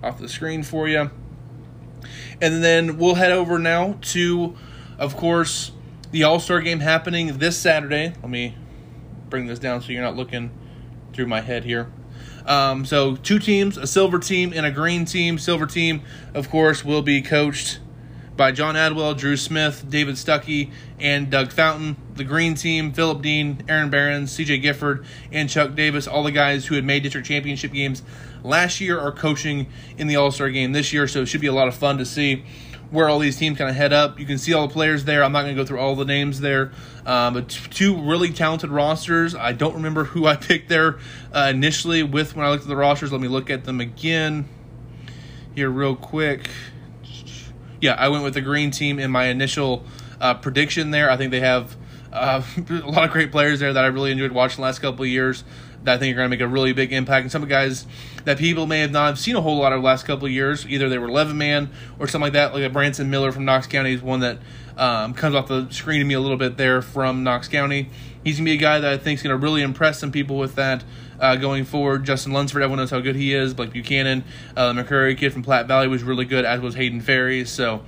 off 0.03 0.19
the 0.19 0.29
screen 0.29 0.63
for 0.63 0.87
you. 0.87 1.11
And 2.41 2.63
then 2.63 2.97
we'll 2.97 3.15
head 3.15 3.31
over 3.31 3.59
now 3.59 3.97
to, 4.01 4.55
of 4.97 5.17
course, 5.17 5.71
the 6.11 6.23
All 6.23 6.39
Star 6.39 6.61
game 6.61 6.79
happening 6.79 7.37
this 7.39 7.57
Saturday. 7.57 8.13
Let 8.21 8.29
me 8.29 8.55
bring 9.29 9.47
this 9.47 9.59
down 9.59 9.81
so 9.81 9.91
you're 9.91 10.01
not 10.01 10.15
looking 10.15 10.51
through 11.13 11.27
my 11.27 11.41
head 11.41 11.65
here. 11.65 11.91
Um, 12.45 12.85
so, 12.85 13.15
two 13.17 13.37
teams, 13.37 13.77
a 13.77 13.85
silver 13.85 14.17
team 14.17 14.53
and 14.55 14.65
a 14.65 14.71
green 14.71 15.05
team. 15.05 15.37
Silver 15.37 15.67
team, 15.67 16.01
of 16.33 16.49
course, 16.49 16.83
will 16.83 17.01
be 17.01 17.21
coached 17.21 17.79
by 18.39 18.53
John 18.53 18.75
Adwell, 18.75 19.17
Drew 19.17 19.35
Smith, 19.35 19.83
David 19.89 20.15
Stuckey, 20.15 20.71
and 20.97 21.29
Doug 21.29 21.51
Fountain. 21.51 21.97
The 22.15 22.23
green 22.23 22.55
team, 22.55 22.93
Philip 22.93 23.21
Dean, 23.21 23.65
Aaron 23.67 23.89
Barons, 23.89 24.31
CJ 24.31 24.61
Gifford, 24.61 25.05
and 25.29 25.49
Chuck 25.49 25.75
Davis, 25.75 26.07
all 26.07 26.23
the 26.23 26.31
guys 26.31 26.65
who 26.65 26.75
had 26.75 26.85
made 26.85 27.03
district 27.03 27.27
championship 27.27 27.73
games 27.73 28.01
last 28.41 28.79
year 28.79 28.97
are 28.97 29.11
coaching 29.11 29.67
in 29.97 30.07
the 30.07 30.15
All 30.15 30.31
Star 30.31 30.49
game 30.49 30.71
this 30.71 30.93
year, 30.93 31.05
so 31.05 31.23
it 31.23 31.25
should 31.25 31.41
be 31.41 31.47
a 31.47 31.53
lot 31.53 31.67
of 31.67 31.75
fun 31.75 31.97
to 31.97 32.05
see 32.05 32.45
where 32.91 33.09
all 33.09 33.19
these 33.19 33.35
teams 33.35 33.57
kind 33.57 33.69
of 33.69 33.75
head 33.75 33.91
up. 33.91 34.17
You 34.17 34.25
can 34.25 34.37
see 34.37 34.53
all 34.53 34.69
the 34.69 34.73
players 34.73 35.03
there. 35.03 35.21
I'm 35.21 35.33
not 35.33 35.41
going 35.41 35.53
to 35.53 35.61
go 35.61 35.67
through 35.67 35.79
all 35.81 35.97
the 35.97 36.05
names 36.05 36.39
there, 36.39 36.71
um, 37.05 37.33
but 37.33 37.49
t- 37.49 37.59
two 37.69 38.01
really 38.01 38.31
talented 38.31 38.69
rosters. 38.69 39.35
I 39.35 39.51
don't 39.51 39.75
remember 39.75 40.05
who 40.05 40.27
I 40.27 40.35
picked 40.37 40.69
there 40.69 40.99
uh, 41.33 41.51
initially 41.53 42.03
with 42.03 42.37
when 42.37 42.45
I 42.45 42.51
looked 42.51 42.63
at 42.63 42.69
the 42.69 42.77
rosters. 42.77 43.11
Let 43.11 43.19
me 43.19 43.27
look 43.27 43.49
at 43.49 43.65
them 43.65 43.81
again 43.81 44.47
here 45.55 45.69
real 45.69 45.97
quick 45.97 46.49
yeah, 47.81 47.93
I 47.93 48.09
went 48.09 48.23
with 48.23 48.33
the 48.33 48.41
green 48.41 48.71
team 48.71 48.99
in 48.99 49.11
my 49.11 49.25
initial 49.25 49.83
uh, 50.19 50.33
prediction 50.35 50.91
there. 50.91 51.09
I 51.09 51.17
think 51.17 51.31
they 51.31 51.39
have 51.39 51.75
uh, 52.11 52.41
a 52.69 52.73
lot 52.89 53.03
of 53.03 53.11
great 53.11 53.31
players 53.31 53.59
there 53.59 53.73
that 53.73 53.83
I 53.83 53.87
really 53.87 54.11
enjoyed 54.11 54.31
watching 54.31 54.57
the 54.57 54.63
last 54.63 54.79
couple 54.79 55.03
of 55.03 55.09
years 55.09 55.43
that 55.83 55.95
I 55.95 55.97
think 55.97 56.13
are 56.13 56.17
going 56.17 56.25
to 56.25 56.29
make 56.29 56.41
a 56.41 56.47
really 56.47 56.73
big 56.73 56.91
impact. 56.91 57.23
And 57.23 57.31
some 57.31 57.45
guys 57.47 57.85
that 58.25 58.37
people 58.37 58.65
may 58.65 58.79
have 58.79 58.91
not 58.91 59.17
seen 59.17 59.35
a 59.35 59.41
whole 59.41 59.57
lot 59.57 59.71
of 59.71 59.81
the 59.81 59.85
last 59.85 60.05
couple 60.05 60.25
of 60.25 60.31
years, 60.31 60.67
either 60.67 60.89
they 60.89 60.97
were 60.97 61.07
11 61.07 61.37
man 61.37 61.69
or 61.97 62.07
something 62.07 62.25
like 62.25 62.33
that, 62.33 62.53
like 62.53 62.63
a 62.63 62.69
Branson 62.69 63.09
Miller 63.09 63.31
from 63.31 63.45
Knox 63.45 63.67
County 63.67 63.93
is 63.93 64.01
one 64.01 64.19
that 64.19 64.39
um, 64.77 65.13
comes 65.13 65.35
off 65.35 65.47
the 65.47 65.69
screen 65.69 65.99
to 65.99 66.05
me 66.05 66.13
a 66.13 66.19
little 66.19 66.37
bit 66.37 66.57
there 66.57 66.81
from 66.81 67.23
Knox 67.23 67.47
County. 67.47 67.89
He's 68.23 68.37
going 68.37 68.45
to 68.45 68.51
be 68.51 68.55
a 68.55 68.57
guy 68.57 68.79
that 68.79 68.91
I 68.91 68.97
think 68.97 69.19
is 69.19 69.23
going 69.23 69.37
to 69.37 69.41
really 69.41 69.61
impress 69.61 69.99
some 69.99 70.11
people 70.11 70.37
with 70.37 70.55
that 70.55 70.83
uh, 71.19 71.35
going 71.35 71.65
forward. 71.65 72.05
Justin 72.05 72.31
Lunsford, 72.33 72.61
everyone 72.61 72.79
knows 72.79 72.91
how 72.91 72.99
good 72.99 73.15
he 73.15 73.33
is. 73.33 73.53
Blake 73.53 73.73
Buchanan, 73.73 74.23
uh, 74.55 74.73
the 74.73 74.83
McCurry 74.83 75.17
kid 75.17 75.33
from 75.33 75.43
Platte 75.43 75.67
Valley 75.67 75.87
was 75.87 76.03
really 76.03 76.25
good, 76.25 76.45
as 76.45 76.59
was 76.61 76.75
Hayden 76.75 77.01
Ferry. 77.01 77.45
So 77.45 77.83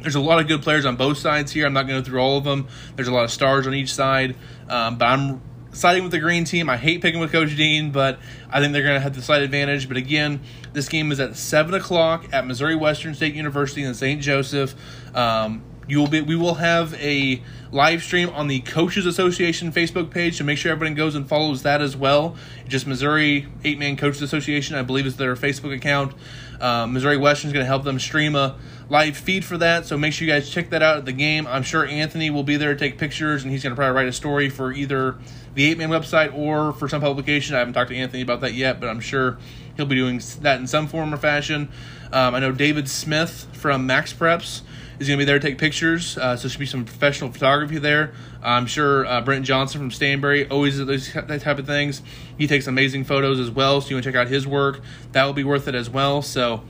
there's 0.00 0.14
a 0.14 0.20
lot 0.20 0.40
of 0.40 0.48
good 0.48 0.62
players 0.62 0.86
on 0.86 0.96
both 0.96 1.18
sides 1.18 1.52
here. 1.52 1.66
I'm 1.66 1.72
not 1.72 1.86
going 1.86 1.96
to 1.96 2.02
go 2.02 2.10
through 2.10 2.20
all 2.20 2.38
of 2.38 2.44
them. 2.44 2.68
There's 2.96 3.08
a 3.08 3.12
lot 3.12 3.24
of 3.24 3.30
stars 3.30 3.66
on 3.66 3.74
each 3.74 3.92
side, 3.92 4.36
um, 4.68 4.98
but 4.98 5.06
I'm 5.06 5.42
siding 5.72 6.02
with 6.02 6.12
the 6.12 6.18
green 6.18 6.44
team. 6.44 6.68
I 6.68 6.76
hate 6.76 7.02
picking 7.02 7.20
with 7.20 7.32
Coach 7.32 7.56
Dean, 7.56 7.90
but 7.90 8.18
I 8.50 8.60
think 8.60 8.72
they're 8.72 8.82
going 8.82 8.94
to 8.94 9.00
have 9.00 9.14
the 9.14 9.22
slight 9.22 9.42
advantage. 9.42 9.88
But 9.88 9.96
again, 9.96 10.40
this 10.72 10.88
game 10.88 11.12
is 11.12 11.20
at 11.20 11.36
seven 11.36 11.74
o'clock 11.74 12.26
at 12.32 12.46
Missouri 12.46 12.76
Western 12.76 13.14
State 13.14 13.34
University 13.34 13.82
in 13.82 13.94
St. 13.94 14.20
Joseph. 14.20 14.74
Um, 15.14 15.62
You 15.90 15.98
will 15.98 16.06
be. 16.06 16.20
We 16.20 16.36
will 16.36 16.54
have 16.54 16.94
a 16.94 17.42
live 17.72 18.04
stream 18.04 18.28
on 18.30 18.46
the 18.46 18.60
Coaches 18.60 19.06
Association 19.06 19.72
Facebook 19.72 20.10
page, 20.10 20.38
so 20.38 20.44
make 20.44 20.56
sure 20.56 20.70
everyone 20.70 20.94
goes 20.94 21.16
and 21.16 21.28
follows 21.28 21.64
that 21.64 21.82
as 21.82 21.96
well. 21.96 22.36
Just 22.68 22.86
Missouri 22.86 23.48
Eight 23.64 23.76
Man 23.76 23.96
Coaches 23.96 24.22
Association, 24.22 24.76
I 24.76 24.82
believe, 24.82 25.04
is 25.04 25.16
their 25.16 25.34
Facebook 25.34 25.74
account. 25.74 26.14
Uh, 26.60 26.86
Missouri 26.86 27.16
Western 27.16 27.48
is 27.48 27.52
going 27.52 27.64
to 27.64 27.66
help 27.66 27.82
them 27.82 27.98
stream 27.98 28.36
a 28.36 28.56
live 28.88 29.16
feed 29.16 29.44
for 29.44 29.58
that, 29.58 29.84
so 29.84 29.98
make 29.98 30.12
sure 30.12 30.28
you 30.28 30.32
guys 30.32 30.48
check 30.48 30.70
that 30.70 30.80
out 30.80 30.96
at 30.96 31.06
the 31.06 31.12
game. 31.12 31.44
I'm 31.48 31.64
sure 31.64 31.84
Anthony 31.84 32.30
will 32.30 32.44
be 32.44 32.56
there 32.56 32.72
to 32.72 32.78
take 32.78 32.96
pictures, 32.96 33.42
and 33.42 33.50
he's 33.50 33.64
going 33.64 33.72
to 33.72 33.76
probably 33.76 33.96
write 33.96 34.06
a 34.06 34.12
story 34.12 34.48
for 34.48 34.70
either 34.72 35.16
the 35.54 35.68
Eight 35.68 35.76
Man 35.76 35.88
website 35.88 36.32
or 36.32 36.72
for 36.72 36.88
some 36.88 37.00
publication. 37.00 37.56
I 37.56 37.58
haven't 37.58 37.74
talked 37.74 37.90
to 37.90 37.96
Anthony 37.96 38.22
about 38.22 38.42
that 38.42 38.54
yet, 38.54 38.78
but 38.78 38.88
I'm 38.88 39.00
sure 39.00 39.38
he'll 39.76 39.86
be 39.86 39.96
doing 39.96 40.22
that 40.42 40.60
in 40.60 40.68
some 40.68 40.86
form 40.86 41.12
or 41.12 41.16
fashion. 41.16 41.68
Um, 42.12 42.36
I 42.36 42.38
know 42.38 42.52
David 42.52 42.88
Smith 42.88 43.48
from 43.54 43.86
Max 43.86 44.12
Preps 44.12 44.60
is 45.00 45.08
going 45.08 45.18
to 45.18 45.22
be 45.22 45.24
there 45.24 45.38
to 45.38 45.48
take 45.48 45.56
pictures. 45.56 46.18
Uh, 46.18 46.36
so 46.36 46.42
there 46.42 46.50
should 46.50 46.60
be 46.60 46.66
some 46.66 46.84
professional 46.84 47.32
photography 47.32 47.78
there. 47.78 48.12
I'm 48.42 48.66
sure 48.66 49.06
uh, 49.06 49.22
Brent 49.22 49.46
Johnson 49.46 49.80
from 49.80 49.90
Stanberry 49.90 50.50
always 50.50 50.76
does 50.76 50.86
those 50.86 51.12
that 51.12 51.40
type 51.40 51.58
of 51.58 51.66
things. 51.66 52.02
He 52.36 52.46
takes 52.46 52.66
amazing 52.66 53.04
photos 53.04 53.40
as 53.40 53.50
well. 53.50 53.80
So 53.80 53.88
you 53.88 53.96
want 53.96 54.04
to 54.04 54.12
check 54.12 54.20
out 54.20 54.28
his 54.28 54.46
work. 54.46 54.82
That 55.12 55.24
will 55.24 55.32
be 55.32 55.44
worth 55.44 55.68
it 55.68 55.74
as 55.74 55.88
well. 55.88 56.20
So 56.20 56.62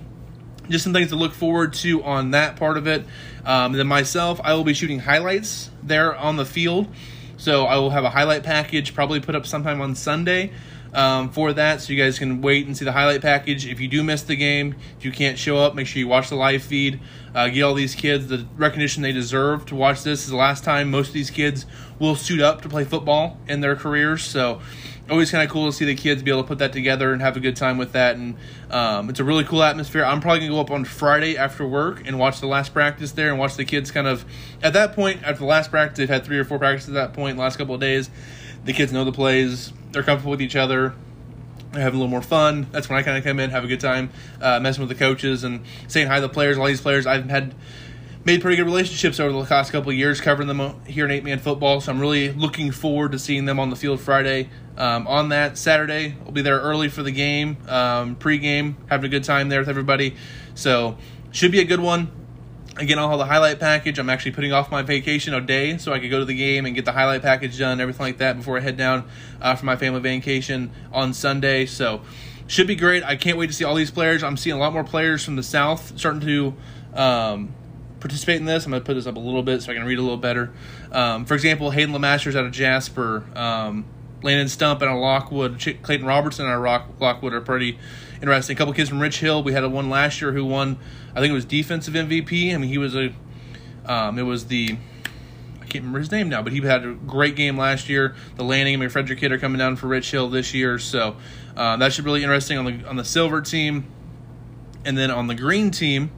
just 0.68 0.84
some 0.84 0.92
things 0.92 1.08
to 1.08 1.16
look 1.16 1.32
forward 1.32 1.74
to 1.74 2.04
on 2.04 2.30
that 2.30 2.54
part 2.54 2.76
of 2.76 2.86
it. 2.86 3.04
Um, 3.44 3.72
then 3.72 3.88
myself, 3.88 4.40
I 4.44 4.54
will 4.54 4.64
be 4.64 4.74
shooting 4.74 5.00
highlights 5.00 5.68
there 5.82 6.14
on 6.14 6.36
the 6.36 6.46
field. 6.46 6.86
So 7.36 7.64
I 7.64 7.78
will 7.78 7.90
have 7.90 8.04
a 8.04 8.10
highlight 8.10 8.44
package 8.44 8.94
probably 8.94 9.18
put 9.18 9.34
up 9.34 9.44
sometime 9.44 9.80
on 9.80 9.96
Sunday 9.96 10.52
um, 10.92 11.30
for 11.30 11.52
that, 11.52 11.80
so 11.80 11.92
you 11.92 12.02
guys 12.02 12.18
can 12.18 12.42
wait 12.42 12.66
and 12.66 12.76
see 12.76 12.84
the 12.84 12.92
highlight 12.92 13.22
package. 13.22 13.66
If 13.66 13.80
you 13.80 13.88
do 13.88 14.02
miss 14.02 14.22
the 14.22 14.36
game, 14.36 14.74
if 14.98 15.04
you 15.04 15.12
can't 15.12 15.38
show 15.38 15.58
up, 15.58 15.74
make 15.74 15.86
sure 15.86 16.00
you 16.00 16.08
watch 16.08 16.28
the 16.28 16.36
live 16.36 16.62
feed. 16.62 17.00
Uh, 17.34 17.48
get 17.48 17.62
all 17.62 17.74
these 17.74 17.94
kids 17.94 18.26
the 18.26 18.46
recognition 18.56 19.02
they 19.02 19.12
deserve 19.12 19.64
to 19.66 19.76
watch 19.76 19.98
this. 19.98 20.20
this. 20.20 20.24
is 20.24 20.30
the 20.30 20.36
last 20.36 20.64
time 20.64 20.90
most 20.90 21.08
of 21.08 21.14
these 21.14 21.30
kids 21.30 21.64
will 22.00 22.16
suit 22.16 22.40
up 22.40 22.62
to 22.62 22.68
play 22.68 22.84
football 22.84 23.38
in 23.46 23.60
their 23.60 23.76
careers, 23.76 24.24
so 24.24 24.60
always 25.10 25.30
kind 25.30 25.42
of 25.42 25.50
cool 25.50 25.66
to 25.66 25.72
see 25.72 25.84
the 25.84 25.94
kids 25.94 26.22
be 26.22 26.30
able 26.30 26.42
to 26.42 26.46
put 26.46 26.58
that 26.58 26.72
together 26.72 27.12
and 27.12 27.20
have 27.20 27.36
a 27.36 27.40
good 27.40 27.56
time 27.56 27.78
with 27.78 27.92
that. 27.92 28.16
And 28.16 28.36
um, 28.70 29.10
it's 29.10 29.20
a 29.20 29.24
really 29.24 29.44
cool 29.44 29.62
atmosphere. 29.62 30.04
I'm 30.04 30.20
probably 30.20 30.40
gonna 30.40 30.52
go 30.52 30.60
up 30.60 30.70
on 30.70 30.84
Friday 30.84 31.36
after 31.36 31.66
work 31.66 32.06
and 32.06 32.18
watch 32.18 32.40
the 32.40 32.46
last 32.46 32.72
practice 32.72 33.12
there 33.12 33.30
and 33.30 33.38
watch 33.38 33.56
the 33.56 33.64
kids 33.64 33.90
kind 33.90 34.06
of 34.06 34.24
at 34.62 34.72
that 34.74 34.94
point 34.94 35.22
after 35.22 35.40
the 35.40 35.46
last 35.46 35.70
practice. 35.70 35.98
They've 35.98 36.08
had 36.08 36.24
three 36.24 36.38
or 36.38 36.44
four 36.44 36.58
practices 36.58 36.90
at 36.90 36.94
that 36.94 37.12
point. 37.12 37.38
Last 37.38 37.56
couple 37.56 37.74
of 37.74 37.80
days, 37.80 38.10
the 38.64 38.72
kids 38.72 38.92
know 38.92 39.04
the 39.04 39.12
plays 39.12 39.72
they're 39.92 40.02
comfortable 40.02 40.30
with 40.30 40.42
each 40.42 40.56
other. 40.56 40.94
They're 41.72 41.82
having 41.82 41.98
a 41.98 42.02
little 42.02 42.10
more 42.10 42.22
fun. 42.22 42.66
That's 42.72 42.88
when 42.88 42.98
I 42.98 43.02
kind 43.02 43.16
of 43.16 43.24
come 43.24 43.38
in, 43.38 43.50
have 43.50 43.64
a 43.64 43.68
good 43.68 43.80
time, 43.80 44.10
uh, 44.40 44.58
messing 44.60 44.80
with 44.80 44.88
the 44.88 44.96
coaches 44.96 45.44
and 45.44 45.64
saying 45.88 46.08
hi 46.08 46.16
to 46.16 46.22
the 46.22 46.28
players. 46.28 46.58
All 46.58 46.66
these 46.66 46.80
players 46.80 47.06
I've 47.06 47.30
had 47.30 47.54
made 48.24 48.42
pretty 48.42 48.56
good 48.56 48.66
relationships 48.66 49.18
over 49.18 49.32
the 49.32 49.38
last 49.38 49.70
couple 49.70 49.90
of 49.90 49.96
years 49.96 50.20
covering 50.20 50.48
them 50.48 50.80
here 50.84 51.04
in 51.04 51.10
eight 51.10 51.24
man 51.24 51.38
football. 51.38 51.80
So 51.80 51.92
I'm 51.92 52.00
really 52.00 52.32
looking 52.32 52.70
forward 52.70 53.12
to 53.12 53.18
seeing 53.18 53.44
them 53.44 53.58
on 53.58 53.70
the 53.70 53.76
field 53.76 54.00
Friday. 54.00 54.50
Um, 54.76 55.06
on 55.06 55.28
that 55.30 55.58
Saturday, 55.58 56.16
we'll 56.22 56.32
be 56.32 56.42
there 56.42 56.58
early 56.58 56.88
for 56.88 57.02
the 57.02 57.12
game, 57.12 57.58
um, 57.68 58.16
pregame, 58.16 58.74
having 58.88 59.06
a 59.06 59.10
good 59.10 59.24
time 59.24 59.48
there 59.48 59.60
with 59.60 59.68
everybody. 59.68 60.16
So 60.54 60.96
should 61.30 61.52
be 61.52 61.60
a 61.60 61.64
good 61.64 61.80
one. 61.80 62.10
Again, 62.76 62.98
I'll 62.98 63.10
have 63.10 63.18
the 63.18 63.26
highlight 63.26 63.58
package. 63.58 63.98
I'm 63.98 64.08
actually 64.08 64.32
putting 64.32 64.52
off 64.52 64.70
my 64.70 64.82
vacation 64.82 65.34
a 65.34 65.40
day 65.40 65.76
so 65.76 65.92
I 65.92 65.98
could 65.98 66.10
go 66.10 66.20
to 66.20 66.24
the 66.24 66.36
game 66.36 66.66
and 66.66 66.74
get 66.74 66.84
the 66.84 66.92
highlight 66.92 67.22
package 67.22 67.58
done, 67.58 67.80
everything 67.80 68.06
like 68.06 68.18
that, 68.18 68.36
before 68.36 68.56
I 68.56 68.60
head 68.60 68.76
down 68.76 69.08
uh, 69.40 69.54
for 69.56 69.66
my 69.66 69.76
family 69.76 70.00
vacation 70.00 70.70
on 70.92 71.12
Sunday. 71.12 71.66
So, 71.66 72.02
should 72.50 72.66
be 72.66 72.74
great. 72.74 73.04
I 73.04 73.14
can't 73.14 73.38
wait 73.38 73.46
to 73.46 73.52
see 73.52 73.64
all 73.64 73.76
these 73.76 73.92
players. 73.92 74.24
I'm 74.24 74.36
seeing 74.36 74.56
a 74.56 74.58
lot 74.58 74.72
more 74.72 74.82
players 74.82 75.24
from 75.24 75.36
the 75.36 75.42
South 75.42 75.96
starting 75.96 76.20
to 76.22 76.54
um, 76.94 77.54
participate 78.00 78.36
in 78.36 78.44
this. 78.44 78.64
I'm 78.64 78.72
going 78.72 78.82
to 78.82 78.86
put 78.86 78.94
this 78.94 79.06
up 79.06 79.16
a 79.16 79.20
little 79.20 79.44
bit 79.44 79.62
so 79.62 79.70
I 79.70 79.74
can 79.76 79.84
read 79.84 79.98
a 79.98 80.02
little 80.02 80.16
better. 80.16 80.52
Um, 80.90 81.26
for 81.26 81.34
example, 81.34 81.70
Hayden 81.70 81.94
Lamasters 81.94 82.34
out 82.34 82.44
of 82.44 82.50
Jasper, 82.50 83.24
um, 83.36 83.84
Landon 84.22 84.48
Stump 84.48 84.82
and 84.82 84.90
a 84.90 84.94
Lockwood, 84.94 85.58
Ch- 85.58 85.80
Clayton 85.82 86.06
Robertson 86.06 86.44
and 86.46 86.54
of 86.54 86.60
Rock- 86.60 86.88
Lockwood 87.00 87.32
are 87.32 87.40
pretty 87.40 87.78
interesting. 88.20 88.54
A 88.54 88.58
couple 88.58 88.74
kids 88.74 88.88
from 88.88 89.00
Rich 89.00 89.20
Hill. 89.20 89.42
We 89.42 89.52
had 89.52 89.64
a 89.64 89.68
one 89.68 89.88
last 89.88 90.20
year 90.20 90.32
who 90.32 90.44
won, 90.44 90.78
I 91.14 91.20
think 91.20 91.30
it 91.30 91.34
was 91.34 91.44
defensive 91.44 91.94
MVP. 91.94 92.54
I 92.54 92.58
mean, 92.58 92.68
he 92.68 92.78
was 92.78 92.94
a, 92.94 93.14
um, 93.86 94.18
it 94.18 94.22
was 94.22 94.46
the, 94.46 94.76
I 95.56 95.64
can't 95.64 95.84
remember 95.84 96.00
his 96.00 96.10
name 96.10 96.28
now, 96.28 96.42
but 96.42 96.52
he 96.52 96.60
had 96.60 96.84
a 96.84 96.92
great 96.92 97.34
game 97.36 97.56
last 97.56 97.88
year. 97.88 98.14
The 98.36 98.44
Lanning 98.44 98.80
and 98.82 98.92
Frederick 98.92 99.20
kid 99.20 99.32
are 99.32 99.38
coming 99.38 99.58
down 99.58 99.76
for 99.76 99.86
Rich 99.86 100.10
Hill 100.10 100.28
this 100.28 100.52
year, 100.52 100.78
so 100.78 101.16
uh, 101.56 101.76
that 101.78 101.92
should 101.92 102.04
be 102.04 102.10
really 102.10 102.22
interesting 102.22 102.58
on 102.58 102.64
the 102.64 102.88
on 102.88 102.96
the 102.96 103.04
silver 103.04 103.40
team, 103.40 103.86
and 104.84 104.98
then 104.98 105.10
on 105.10 105.26
the 105.26 105.34
green 105.34 105.70
team. 105.70 106.10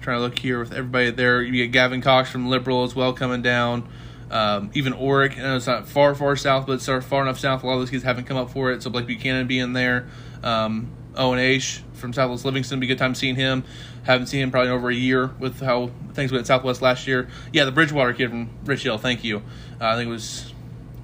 Trying 0.00 0.18
to 0.18 0.22
look 0.22 0.38
here 0.38 0.60
with 0.60 0.72
everybody 0.72 1.10
there. 1.10 1.42
You 1.42 1.64
get 1.64 1.72
Gavin 1.72 2.00
Cox 2.00 2.30
from 2.30 2.48
Liberal 2.48 2.84
as 2.84 2.94
well 2.94 3.12
coming 3.12 3.42
down. 3.42 3.88
Um, 4.30 4.70
even 4.74 4.92
I 4.92 4.98
know 4.98 5.56
it's 5.56 5.66
not 5.66 5.88
far, 5.88 6.14
far 6.14 6.34
south, 6.36 6.66
but 6.66 6.74
it's 6.74 6.86
far 7.06 7.22
enough 7.22 7.38
south. 7.38 7.62
A 7.62 7.66
lot 7.66 7.74
of 7.74 7.80
those 7.80 7.90
kids 7.90 8.02
haven't 8.02 8.24
come 8.24 8.36
up 8.36 8.50
for 8.50 8.72
it. 8.72 8.82
So 8.82 8.90
Blake 8.90 9.06
Buchanan 9.06 9.46
being 9.46 9.72
there, 9.72 10.08
um, 10.42 10.90
Owen 11.14 11.38
Aish 11.38 11.82
from 11.94 12.12
Southwest 12.12 12.44
Livingston, 12.44 12.80
be 12.80 12.86
a 12.86 12.88
good 12.88 12.98
time 12.98 13.14
seeing 13.14 13.36
him. 13.36 13.64
Haven't 14.02 14.26
seen 14.26 14.42
him 14.42 14.50
probably 14.50 14.70
over 14.70 14.90
a 14.90 14.94
year 14.94 15.28
with 15.38 15.60
how 15.60 15.90
things 16.12 16.32
went 16.32 16.42
at 16.42 16.46
Southwest 16.46 16.82
last 16.82 17.06
year. 17.06 17.28
Yeah, 17.52 17.64
the 17.64 17.72
Bridgewater 17.72 18.12
kid 18.12 18.30
from 18.30 18.50
Rich 18.64 18.82
Hill. 18.82 18.98
Thank 18.98 19.24
you. 19.24 19.38
Uh, 19.80 19.86
I 19.86 19.96
think 19.96 20.08
it 20.08 20.12
was 20.12 20.52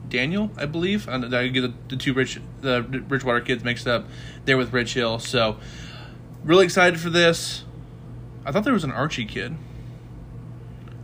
Daniel, 0.08 0.50
I 0.56 0.66
believe. 0.66 1.08
I, 1.08 1.14
I 1.14 1.48
get 1.48 1.62
the, 1.62 1.72
the 1.88 1.96
two 1.96 2.14
Rich, 2.14 2.40
the 2.60 2.82
Bridgewater 2.82 3.40
kids 3.40 3.64
mixed 3.64 3.86
up 3.86 4.06
there 4.44 4.56
with 4.56 4.72
Rich 4.72 4.94
Hill. 4.94 5.18
So 5.18 5.58
really 6.44 6.64
excited 6.64 7.00
for 7.00 7.10
this. 7.10 7.64
I 8.44 8.52
thought 8.52 8.64
there 8.64 8.72
was 8.72 8.84
an 8.84 8.92
Archie 8.92 9.24
kid. 9.24 9.54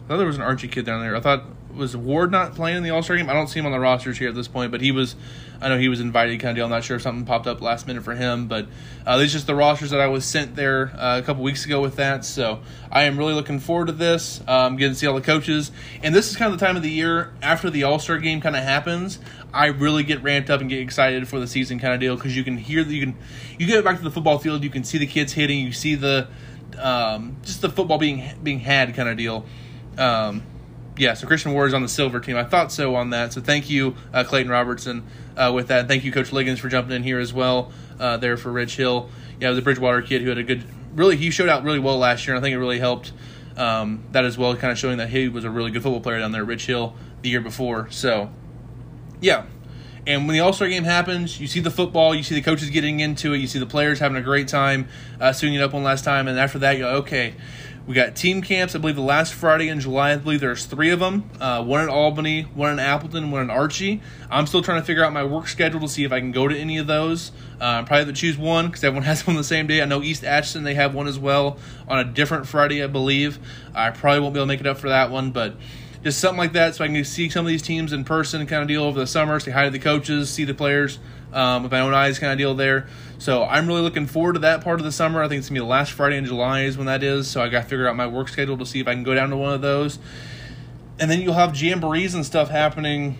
I 0.05 0.09
thought 0.09 0.17
there 0.17 0.27
was 0.27 0.37
an 0.37 0.43
Archie 0.43 0.69
kid 0.69 0.85
down 0.85 1.01
there. 1.01 1.15
I 1.15 1.21
thought 1.21 1.45
was 1.75 1.97
Ward 1.97 2.31
not 2.31 2.55
playing 2.55 2.79
in 2.79 2.83
the 2.83 2.91
All 2.91 3.03
Star 3.03 3.17
game? 3.17 3.29
I 3.29 3.33
don't 3.33 3.47
see 3.47 3.61
him 3.61 3.67
on 3.67 3.73
the 3.73 3.81
rosters 3.81 4.19
here 4.19 4.29
at 4.29 4.35
this 4.35 4.49
point, 4.49 4.71
but 4.71 4.81
he 4.81 4.93
was. 4.93 5.17
I 5.61 5.69
know 5.69 5.79
he 5.79 5.89
was 5.89 5.99
invited, 5.99 6.39
kind 6.39 6.51
of 6.51 6.57
deal. 6.57 6.65
I'm 6.67 6.71
not 6.71 6.85
sure 6.85 6.97
if 6.97 7.03
something 7.03 7.25
popped 7.25 7.49
up 7.49 7.61
last 7.61 7.89
minute 7.89 8.05
for 8.05 8.15
him, 8.15 8.47
but 8.47 8.69
uh, 9.05 9.19
these 9.19 9.33
just 9.33 9.49
the 9.49 9.57
rosters 9.57 9.91
that 9.91 10.01
I 10.01 10.07
was 10.07 10.25
sent 10.25 10.55
there 10.55 10.93
uh, 10.97 11.19
a 11.19 11.23
couple 11.23 11.43
weeks 11.43 11.67
ago 11.67 11.81
with 11.81 11.97
that. 11.97 12.25
So 12.25 12.61
I 12.93 13.05
am 13.05 13.19
really 13.19 13.35
looking 13.35 13.59
forward 13.59 13.87
to 13.87 13.93
this. 13.93 14.41
Um, 14.47 14.77
getting 14.77 14.93
to 14.93 14.99
see 14.99 15.07
all 15.09 15.17
the 15.17 15.21
coaches, 15.21 15.73
and 16.03 16.15
this 16.15 16.31
is 16.31 16.37
kind 16.37 16.53
of 16.53 16.59
the 16.59 16.65
time 16.65 16.77
of 16.77 16.83
the 16.83 16.91
year 16.91 17.33
after 17.43 17.71
the 17.71 17.83
All 17.85 17.99
Star 17.99 18.19
game 18.19 18.41
kind 18.41 18.55
of 18.55 18.63
happens. 18.63 19.19
I 19.53 19.67
really 19.67 20.05
get 20.05 20.23
ramped 20.23 20.51
up 20.51 20.61
and 20.61 20.71
get 20.71 20.81
excited 20.81 21.27
for 21.27 21.41
the 21.41 21.47
season 21.47 21.79
kind 21.79 21.93
of 21.93 22.01
deal 22.01 22.15
because 22.15 22.37
you 22.37 22.45
can 22.45 22.57
hear 22.57 22.85
that 22.85 22.93
you 22.93 23.01
can 23.01 23.17
you 23.59 23.67
get 23.67 23.83
back 23.83 23.97
to 23.97 24.05
the 24.05 24.11
football 24.11 24.39
field, 24.39 24.63
you 24.63 24.71
can 24.71 24.85
see 24.85 24.99
the 24.99 25.07
kids 25.07 25.33
hitting, 25.33 25.65
you 25.65 25.73
see 25.73 25.97
the 25.97 26.29
um, 26.79 27.37
just 27.43 27.63
the 27.63 27.69
football 27.69 27.99
being 27.99 28.23
being 28.43 28.61
had 28.61 28.95
kind 28.95 29.09
of 29.09 29.17
deal. 29.17 29.45
Um, 29.97 30.43
yeah, 30.99 31.15
so 31.15 31.27
Christian 31.27 31.53
Ward 31.53 31.69
is 31.69 31.75
on 31.75 31.83
the 31.83 31.89
silver 31.89 32.21
team. 32.21 32.37
I 32.37 32.45
thought 32.45 32.73
so 32.73 32.95
on 32.97 33.11
that. 33.11 33.33
So 33.33 33.41
thank 33.41 33.71
you, 33.71 33.95
uh, 34.13 34.25
Clayton 34.25 34.51
Robertson, 34.51 35.07
uh, 35.37 35.53
with 35.55 35.69
that. 35.69 35.89
Thank 35.89 36.05
you, 36.05 36.13
Coach 36.13 36.33
Liggins, 36.33 36.59
for 36.59 36.69
jumping 36.69 36.95
in 36.95 37.03
here 37.03 37.19
as 37.19 37.33
well 37.33 37.73
uh, 38.01 38.17
there 38.17 38.37
for 38.37 38.51
Rich 38.51 38.77
Hill. 38.77 39.09
Yeah, 39.41 39.53
the 39.53 39.63
Bridgewater 39.63 40.03
kid 40.03 40.23
who 40.23 40.29
had 40.29 40.39
a 40.39 40.43
good, 40.43 40.65
really, 40.95 41.17
he 41.17 41.31
showed 41.31 41.49
out 41.49 41.63
really 41.63 41.79
well 41.79 41.99
last 41.99 42.27
year, 42.27 42.35
and 42.35 42.43
I 42.43 42.45
think 42.45 42.55
it 42.55 42.59
really 42.59 42.81
helped 42.81 43.13
um, 43.57 44.05
that 44.13 44.25
as 44.25 44.37
well, 44.37 44.55
kind 44.57 44.73
of 44.73 44.79
showing 44.79 44.99
that 44.99 45.09
he 45.09 45.29
was 45.29 45.45
a 45.45 45.51
really 45.51 45.71
good 45.71 45.83
football 45.83 46.01
player 46.01 46.19
down 46.19 46.33
there 46.33 46.43
at 46.43 46.49
Rich 46.49 46.67
Hill 46.67 46.95
the 47.23 47.29
year 47.29 47.41
before. 47.41 47.89
So, 47.91 48.31
yeah. 49.21 49.47
And 50.07 50.27
when 50.27 50.35
the 50.35 50.41
All 50.41 50.53
Star 50.53 50.69
game 50.69 50.85
happens, 50.85 51.39
you 51.39 51.47
see 51.47 51.61
the 51.61 51.71
football, 51.71 52.15
you 52.15 52.23
see 52.23 52.35
the 52.35 52.43
coaches 52.43 52.71
getting 52.71 53.01
into 53.01 53.35
it, 53.35 53.39
you 53.39 53.47
see 53.47 53.59
the 53.59 53.67
players 53.67 53.99
having 53.99 54.17
a 54.17 54.23
great 54.23 54.49
time, 54.49 54.89
uh, 55.21 55.33
suiting 55.33 55.55
it 55.55 55.61
up 55.61 55.75
one 55.75 55.85
last 55.85 56.03
time, 56.03 56.29
and 56.29 56.39
after 56.39 56.59
that, 56.61 56.73
you 56.73 56.85
go, 56.85 56.89
okay, 56.97 57.35
we 57.89 57.95
got 57.95 58.15
team 58.15 58.43
camps. 58.43 58.75
I 58.75 58.79
believe 58.79 58.97
the 58.97 59.03
last 59.03 59.33
Friday 59.33 59.71
in 59.71 59.81
July. 59.81 60.13
I 60.13 60.17
believe 60.17 60.41
there's 60.41 60.67
three 60.67 60.91
of 60.91 61.01
them. 61.01 61.31
Uh, 61.41 61.65
one 61.65 61.81
in 61.81 61.89
Albany, 61.89 62.43
one 62.43 62.71
in 62.71 62.79
Appleton, 62.79 63.31
one 63.31 63.41
in 63.41 63.49
Archie. 63.49 64.03
I'm 64.31 64.47
still 64.47 64.61
trying 64.61 64.83
to 64.83 64.87
figure 64.87 65.03
out 65.03 65.15
my 65.15 65.25
work 65.25 65.49
schedule 65.49 65.81
to 65.81 65.89
see 65.89 66.05
if 66.05 66.13
I 66.13 66.21
can 66.21 66.31
go 66.31 66.47
to 66.47 66.55
any 66.55 66.77
of 66.77 66.87
those. 66.87 67.33
Uh, 67.59 67.83
probably 67.85 68.01
have 68.01 68.07
to 68.09 68.13
choose 68.13 68.37
one 68.37 68.67
because 68.67 68.85
everyone 68.85 69.05
has 69.07 69.27
one 69.27 69.37
the 69.37 69.43
same 69.43 69.67
day. 69.67 69.81
I 69.81 69.87
know 69.87 70.03
East 70.03 70.23
Atchison 70.23 70.65
they 70.65 70.75
have 70.75 70.95
one 70.95 71.09
as 71.09 71.19
well 71.19 71.57
on 71.89 71.99
a 71.99 72.05
different 72.05 72.47
Friday, 72.47 72.85
I 72.85 72.89
believe. 72.89 73.39
I 73.75 73.91
probably 73.91 74.21
won't 74.21 74.35
be 74.35 74.41
able 74.41 74.49
to 74.49 74.49
make 74.49 74.61
it 74.61 74.67
up 74.67 74.77
for 74.77 74.91
that 74.91 75.11
one, 75.11 75.31
but 75.31 75.55
just 76.05 76.21
something 76.21 76.39
like 76.39 76.53
that 76.53 76.75
so 76.75 76.85
I 76.85 76.89
can 76.89 77.03
see 77.05 77.31
some 77.31 77.47
of 77.47 77.49
these 77.49 77.63
teams 77.63 77.95
in 77.95 78.05
person, 78.05 78.47
kind 78.47 78.61
of 78.61 78.69
deal 78.69 78.85
over 78.85 79.01
the 79.01 79.07
summer, 79.07 79.41
say 79.41 79.51
hi 79.51 79.65
to 79.65 79.71
the 79.71 79.79
coaches, 79.79 80.29
see 80.29 80.45
the 80.45 80.53
players 80.53 80.99
um, 81.33 81.63
with 81.63 81.73
my 81.73 81.81
own 81.81 81.95
eyes, 81.95 82.19
kind 82.19 82.33
of 82.33 82.39
deal 82.39 82.55
there. 82.55 82.87
So 83.19 83.45
I'm 83.45 83.67
really 83.67 83.83
looking 83.83 84.07
forward 84.07 84.35
to 84.35 84.39
that 84.41 84.63
part 84.63 84.81
of 84.81 84.85
the 84.85 84.93
summer. 84.93 85.23
I 85.23 85.29
think 85.29 85.41
it's 85.41 85.49
gonna 85.49 85.61
be 85.61 85.65
the 85.65 85.71
last 85.71 85.93
Friday 85.93 86.17
in 86.17 86.25
July 86.25 86.63
is 86.63 86.77
when 86.77 86.87
that 86.87 87.03
is. 87.03 87.29
So 87.29 87.43
I 87.43 87.49
got 87.49 87.63
to 87.63 87.69
figure 87.69 87.89
out 87.89 87.97
my 87.97 88.07
work 88.07 88.29
schedule 88.29 88.57
to 88.59 88.67
see 88.67 88.81
if 88.81 88.89
I 88.89 88.95
can 88.95 89.03
go 89.03 89.15
down 89.15 89.31
to 89.31 89.37
one 89.37 89.53
of 89.53 89.61
those. 89.61 89.99
And 91.01 91.11
then 91.11 91.21
you'll 91.21 91.35
have 91.35 91.53
jamborees 91.53 92.15
and 92.15 92.25
stuff 92.25 92.49
happening 92.49 93.19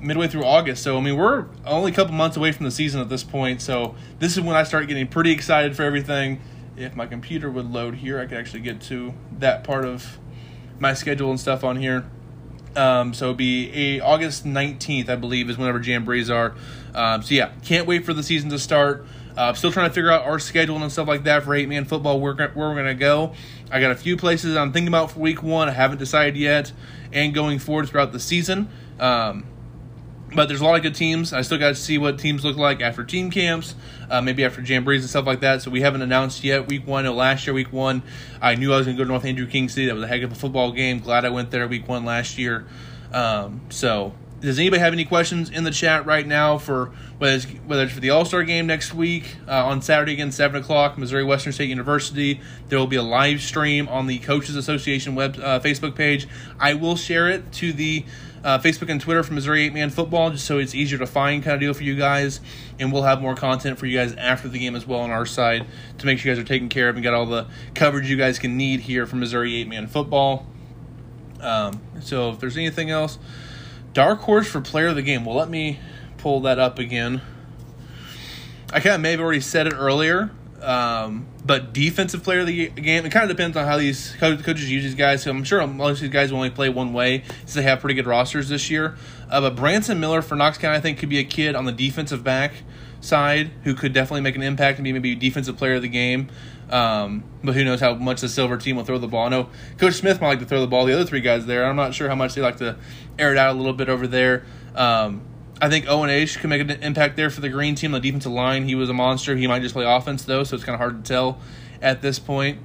midway 0.00 0.28
through 0.28 0.44
August. 0.44 0.82
So 0.82 0.96
I 0.96 1.00
mean, 1.00 1.16
we're 1.16 1.46
only 1.64 1.92
a 1.92 1.94
couple 1.94 2.14
months 2.14 2.36
away 2.36 2.52
from 2.52 2.64
the 2.64 2.70
season 2.70 3.00
at 3.00 3.08
this 3.08 3.24
point. 3.24 3.60
So 3.62 3.94
this 4.18 4.36
is 4.36 4.42
when 4.42 4.56
I 4.56 4.62
start 4.62 4.88
getting 4.88 5.06
pretty 5.06 5.32
excited 5.32 5.76
for 5.76 5.82
everything. 5.82 6.40
If 6.76 6.96
my 6.96 7.06
computer 7.06 7.50
would 7.50 7.70
load 7.70 7.96
here, 7.96 8.18
I 8.18 8.26
could 8.26 8.38
actually 8.38 8.60
get 8.60 8.80
to 8.82 9.14
that 9.38 9.64
part 9.64 9.84
of 9.84 10.18
my 10.78 10.94
schedule 10.94 11.30
and 11.30 11.38
stuff 11.38 11.62
on 11.62 11.76
here. 11.76 12.06
Um, 12.76 13.14
so 13.14 13.26
it'll 13.26 13.34
be 13.34 13.70
a 13.72 14.00
August 14.00 14.44
19th, 14.44 15.08
I 15.08 15.16
believe, 15.16 15.50
is 15.50 15.58
whenever 15.58 15.80
Jamborees 15.80 16.32
are. 16.32 16.54
Um, 16.94 17.22
so 17.22 17.34
yeah, 17.34 17.50
can't 17.64 17.86
wait 17.86 18.04
for 18.04 18.14
the 18.14 18.22
season 18.22 18.50
to 18.50 18.58
start. 18.58 19.06
Uh, 19.36 19.52
still 19.54 19.72
trying 19.72 19.88
to 19.88 19.94
figure 19.94 20.10
out 20.10 20.22
our 20.22 20.38
schedule 20.38 20.76
and 20.76 20.90
stuff 20.90 21.08
like 21.08 21.24
that 21.24 21.44
for 21.44 21.54
eight 21.54 21.68
man 21.68 21.84
football. 21.84 22.20
Where, 22.20 22.34
where 22.34 22.48
we're 22.54 22.74
going 22.74 22.86
to 22.86 22.94
go. 22.94 23.34
I 23.70 23.80
got 23.80 23.90
a 23.90 23.96
few 23.96 24.16
places 24.16 24.56
I'm 24.56 24.72
thinking 24.72 24.88
about 24.88 25.12
for 25.12 25.20
week 25.20 25.42
one. 25.42 25.68
I 25.68 25.72
haven't 25.72 25.98
decided 25.98 26.36
yet, 26.36 26.72
and 27.12 27.32
going 27.32 27.58
forward 27.58 27.88
throughout 27.88 28.12
the 28.12 28.20
season. 28.20 28.68
Um, 28.98 29.44
but 30.34 30.46
there's 30.46 30.60
a 30.60 30.64
lot 30.64 30.76
of 30.76 30.82
good 30.82 30.94
teams. 30.94 31.32
I 31.32 31.42
still 31.42 31.58
got 31.58 31.68
to 31.68 31.74
see 31.74 31.98
what 31.98 32.18
teams 32.18 32.44
look 32.44 32.56
like 32.56 32.80
after 32.80 33.04
team 33.04 33.30
camps, 33.30 33.74
uh, 34.08 34.20
maybe 34.20 34.44
after 34.44 34.62
jamborees 34.62 35.00
and 35.00 35.10
stuff 35.10 35.26
like 35.26 35.40
that. 35.40 35.62
So 35.62 35.70
we 35.70 35.80
haven't 35.80 36.02
announced 36.02 36.44
yet. 36.44 36.68
Week 36.68 36.86
one, 36.86 37.04
last 37.04 37.46
year, 37.46 37.54
week 37.54 37.72
one, 37.72 38.02
I 38.40 38.54
knew 38.54 38.72
I 38.72 38.76
was 38.76 38.86
going 38.86 38.96
to 38.96 39.00
go 39.00 39.04
to 39.04 39.10
North 39.10 39.24
Andrew 39.24 39.46
King 39.46 39.68
City. 39.68 39.86
That 39.86 39.94
was 39.94 40.04
a 40.04 40.08
heck 40.08 40.22
of 40.22 40.32
a 40.32 40.36
football 40.36 40.72
game. 40.72 41.00
Glad 41.00 41.24
I 41.24 41.30
went 41.30 41.50
there 41.50 41.66
week 41.66 41.88
one 41.88 42.04
last 42.04 42.38
year. 42.38 42.66
Um, 43.12 43.62
so 43.70 44.14
does 44.40 44.58
anybody 44.58 44.80
have 44.80 44.92
any 44.92 45.04
questions 45.04 45.50
in 45.50 45.64
the 45.64 45.70
chat 45.70 46.06
right 46.06 46.26
now 46.26 46.58
for 46.58 46.92
whether 47.18 47.34
it's, 47.34 47.44
whether 47.66 47.82
it's 47.84 47.92
for 47.92 48.00
the 48.00 48.10
All 48.10 48.24
Star 48.24 48.42
game 48.42 48.66
next 48.66 48.94
week 48.94 49.36
uh, 49.46 49.66
on 49.66 49.82
Saturday 49.82 50.14
again, 50.14 50.32
seven 50.32 50.62
o'clock, 50.62 50.96
Missouri 50.96 51.24
Western 51.24 51.52
State 51.52 51.68
University? 51.68 52.40
There 52.68 52.78
will 52.78 52.86
be 52.86 52.96
a 52.96 53.02
live 53.02 53.42
stream 53.42 53.88
on 53.88 54.06
the 54.06 54.18
Coaches 54.18 54.56
Association 54.56 55.14
web 55.14 55.38
uh, 55.38 55.60
Facebook 55.60 55.94
page. 55.94 56.26
I 56.58 56.74
will 56.74 56.96
share 56.96 57.28
it 57.28 57.52
to 57.54 57.72
the 57.72 58.04
uh, 58.42 58.58
Facebook 58.58 58.88
and 58.88 59.00
Twitter 59.00 59.22
for 59.22 59.34
Missouri 59.34 59.64
Eight 59.64 59.74
Man 59.74 59.90
Football, 59.90 60.30
just 60.30 60.46
so 60.46 60.58
it's 60.58 60.74
easier 60.74 60.98
to 60.98 61.06
find 61.06 61.42
kind 61.42 61.54
of 61.54 61.60
deal 61.60 61.74
for 61.74 61.82
you 61.82 61.94
guys. 61.94 62.40
And 62.78 62.92
we'll 62.92 63.02
have 63.02 63.20
more 63.20 63.34
content 63.34 63.78
for 63.78 63.86
you 63.86 63.98
guys 63.98 64.14
after 64.14 64.48
the 64.48 64.58
game 64.58 64.74
as 64.74 64.86
well 64.86 65.00
on 65.00 65.10
our 65.10 65.26
side 65.26 65.66
to 65.98 66.06
make 66.06 66.18
sure 66.18 66.30
you 66.30 66.36
guys 66.36 66.42
are 66.42 66.48
taken 66.48 66.68
care 66.68 66.88
of 66.88 66.96
and 66.96 67.04
got 67.04 67.14
all 67.14 67.26
the 67.26 67.46
coverage 67.74 68.08
you 68.08 68.16
guys 68.16 68.38
can 68.38 68.56
need 68.56 68.80
here 68.80 69.06
for 69.06 69.16
Missouri 69.16 69.56
Eight 69.56 69.68
Man 69.68 69.86
Football. 69.86 70.46
Um, 71.40 71.80
so 72.00 72.30
if 72.30 72.40
there's 72.40 72.56
anything 72.56 72.90
else, 72.90 73.18
dark 73.92 74.20
horse 74.20 74.48
for 74.48 74.60
player 74.60 74.88
of 74.88 74.96
the 74.96 75.02
game. 75.02 75.24
Well, 75.24 75.36
let 75.36 75.48
me 75.48 75.80
pull 76.18 76.40
that 76.40 76.58
up 76.58 76.78
again. 76.78 77.22
I 78.72 78.80
kind 78.80 78.94
of 78.94 79.00
may 79.00 79.12
have 79.12 79.20
already 79.20 79.40
said 79.40 79.66
it 79.66 79.72
earlier, 79.72 80.30
um, 80.62 81.26
but 81.44 81.72
defensive 81.72 82.22
player 82.22 82.40
of 82.40 82.46
the 82.46 82.68
game, 82.68 83.06
it 83.06 83.10
kind 83.10 83.30
of 83.30 83.36
depends 83.36 83.56
on 83.56 83.66
how 83.66 83.78
these 83.78 84.14
coaches 84.18 84.70
use 84.70 84.84
these 84.84 84.94
guys. 84.94 85.22
So 85.22 85.30
I'm 85.30 85.44
sure 85.44 85.66
most 85.66 85.96
of 85.96 86.02
these 86.02 86.10
guys 86.10 86.30
will 86.30 86.38
only 86.38 86.50
play 86.50 86.68
one 86.68 86.92
way 86.92 87.24
since 87.40 87.54
they 87.54 87.62
have 87.62 87.80
pretty 87.80 87.94
good 87.94 88.06
rosters 88.06 88.48
this 88.48 88.70
year. 88.70 88.96
Uh, 89.30 89.40
but 89.40 89.56
Branson 89.56 90.00
Miller 90.00 90.22
for 90.22 90.36
Knox 90.36 90.58
County, 90.58 90.76
I 90.76 90.80
think, 90.80 90.98
could 90.98 91.08
be 91.08 91.18
a 91.18 91.24
kid 91.24 91.54
on 91.54 91.64
the 91.64 91.72
defensive 91.72 92.22
back 92.22 92.52
side 93.00 93.50
who 93.64 93.74
could 93.74 93.92
definitely 93.92 94.20
make 94.20 94.36
an 94.36 94.42
impact 94.42 94.78
and 94.78 94.84
be 94.84 94.92
maybe 94.92 95.14
defensive 95.14 95.56
player 95.56 95.76
of 95.76 95.82
the 95.82 95.88
game. 95.88 96.28
Um, 96.68 97.24
but 97.42 97.54
who 97.54 97.64
knows 97.64 97.80
how 97.80 97.94
much 97.94 98.20
the 98.20 98.28
silver 98.28 98.56
team 98.56 98.76
will 98.76 98.84
throw 98.84 98.98
the 98.98 99.08
ball. 99.08 99.26
I 99.26 99.28
know 99.30 99.48
Coach 99.78 99.94
Smith 99.94 100.20
might 100.20 100.28
like 100.28 100.38
to 100.40 100.46
throw 100.46 100.60
the 100.60 100.68
ball. 100.68 100.86
The 100.86 100.92
other 100.92 101.04
three 101.04 101.20
guys 101.20 101.46
there, 101.46 101.64
I'm 101.64 101.74
not 101.74 101.94
sure 101.94 102.08
how 102.08 102.14
much 102.14 102.34
they 102.34 102.42
like 102.42 102.58
to 102.58 102.76
air 103.18 103.32
it 103.32 103.38
out 103.38 103.56
a 103.56 103.58
little 103.58 103.72
bit 103.72 103.88
over 103.88 104.06
there. 104.06 104.44
Um, 104.76 105.22
I 105.62 105.68
think 105.68 105.86
Owen 105.88 106.08
Aish 106.08 106.38
can 106.38 106.48
make 106.48 106.62
an 106.62 106.70
impact 106.70 107.16
there 107.16 107.28
for 107.28 107.42
the 107.42 107.50
green 107.50 107.74
team 107.74 107.92
the 107.92 108.00
defensive 108.00 108.32
line. 108.32 108.64
He 108.64 108.74
was 108.74 108.88
a 108.88 108.94
monster. 108.94 109.36
He 109.36 109.46
might 109.46 109.60
just 109.60 109.74
play 109.74 109.84
offense 109.84 110.24
though, 110.24 110.42
so 110.42 110.56
it's 110.56 110.64
kind 110.64 110.74
of 110.74 110.80
hard 110.80 111.04
to 111.04 111.08
tell 111.08 111.38
at 111.82 112.00
this 112.00 112.18
point. 112.18 112.58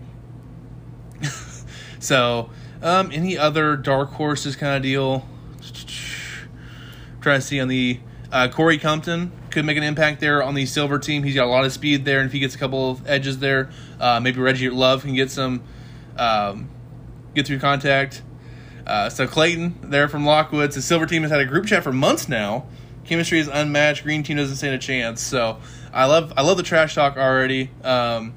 so, 2.00 2.50
um, 2.82 3.10
any 3.12 3.38
other 3.38 3.76
dark 3.76 4.12
horses 4.12 4.56
kind 4.56 4.78
of 4.78 4.82
deal? 4.82 5.28
trying 7.22 7.42
to 7.42 7.46
see 7.46 7.60
on 7.60 7.68
the 7.68 8.00
uh, 8.32 8.48
Corey 8.48 8.78
Compton 8.78 9.32
could 9.50 9.66
make 9.66 9.78
an 9.78 9.84
impact 9.84 10.22
there 10.22 10.42
on 10.42 10.54
the 10.54 10.66
silver 10.66 10.98
team. 10.98 11.24
He's 11.24 11.36
got 11.36 11.48
a 11.48 11.50
lot 11.50 11.66
of 11.66 11.74
speed 11.74 12.06
there, 12.06 12.20
and 12.20 12.28
if 12.28 12.34
he 12.34 12.40
gets 12.40 12.56
a 12.56 12.58
couple 12.58 12.92
of 12.92 13.10
edges 13.10 13.40
there, 13.40 13.70
uh, 14.00 14.22
maybe 14.22 14.40
Reggie 14.40 14.70
Love 14.70 15.02
can 15.02 15.16
get 15.16 15.32
some 15.32 15.64
um, 16.18 16.70
get 17.34 17.46
through 17.46 17.60
contact. 17.60 18.22
Uh, 18.88 19.10
so 19.10 19.28
Clayton 19.28 19.90
there 19.90 20.08
from 20.08 20.26
Lockwood. 20.26 20.72
The 20.72 20.82
silver 20.82 21.06
team 21.06 21.24
has 21.24 21.32
had 21.32 21.42
a 21.42 21.46
group 21.46 21.66
chat 21.66 21.84
for 21.84 21.92
months 21.92 22.30
now 22.30 22.66
chemistry 23.06 23.40
is 23.40 23.48
unmatched. 23.48 24.04
Green 24.04 24.24
team 24.24 24.38
doesn't 24.38 24.58
stand 24.58 24.76
a 24.76 24.78
chance. 24.78 25.22
So 25.22 25.60
I 25.94 26.06
love 26.06 26.34
I 26.38 26.42
love 26.42 26.58
the 26.58 26.64
trash 26.64 26.96
talk 26.96 27.18
already. 27.18 27.70
Um, 27.84 28.34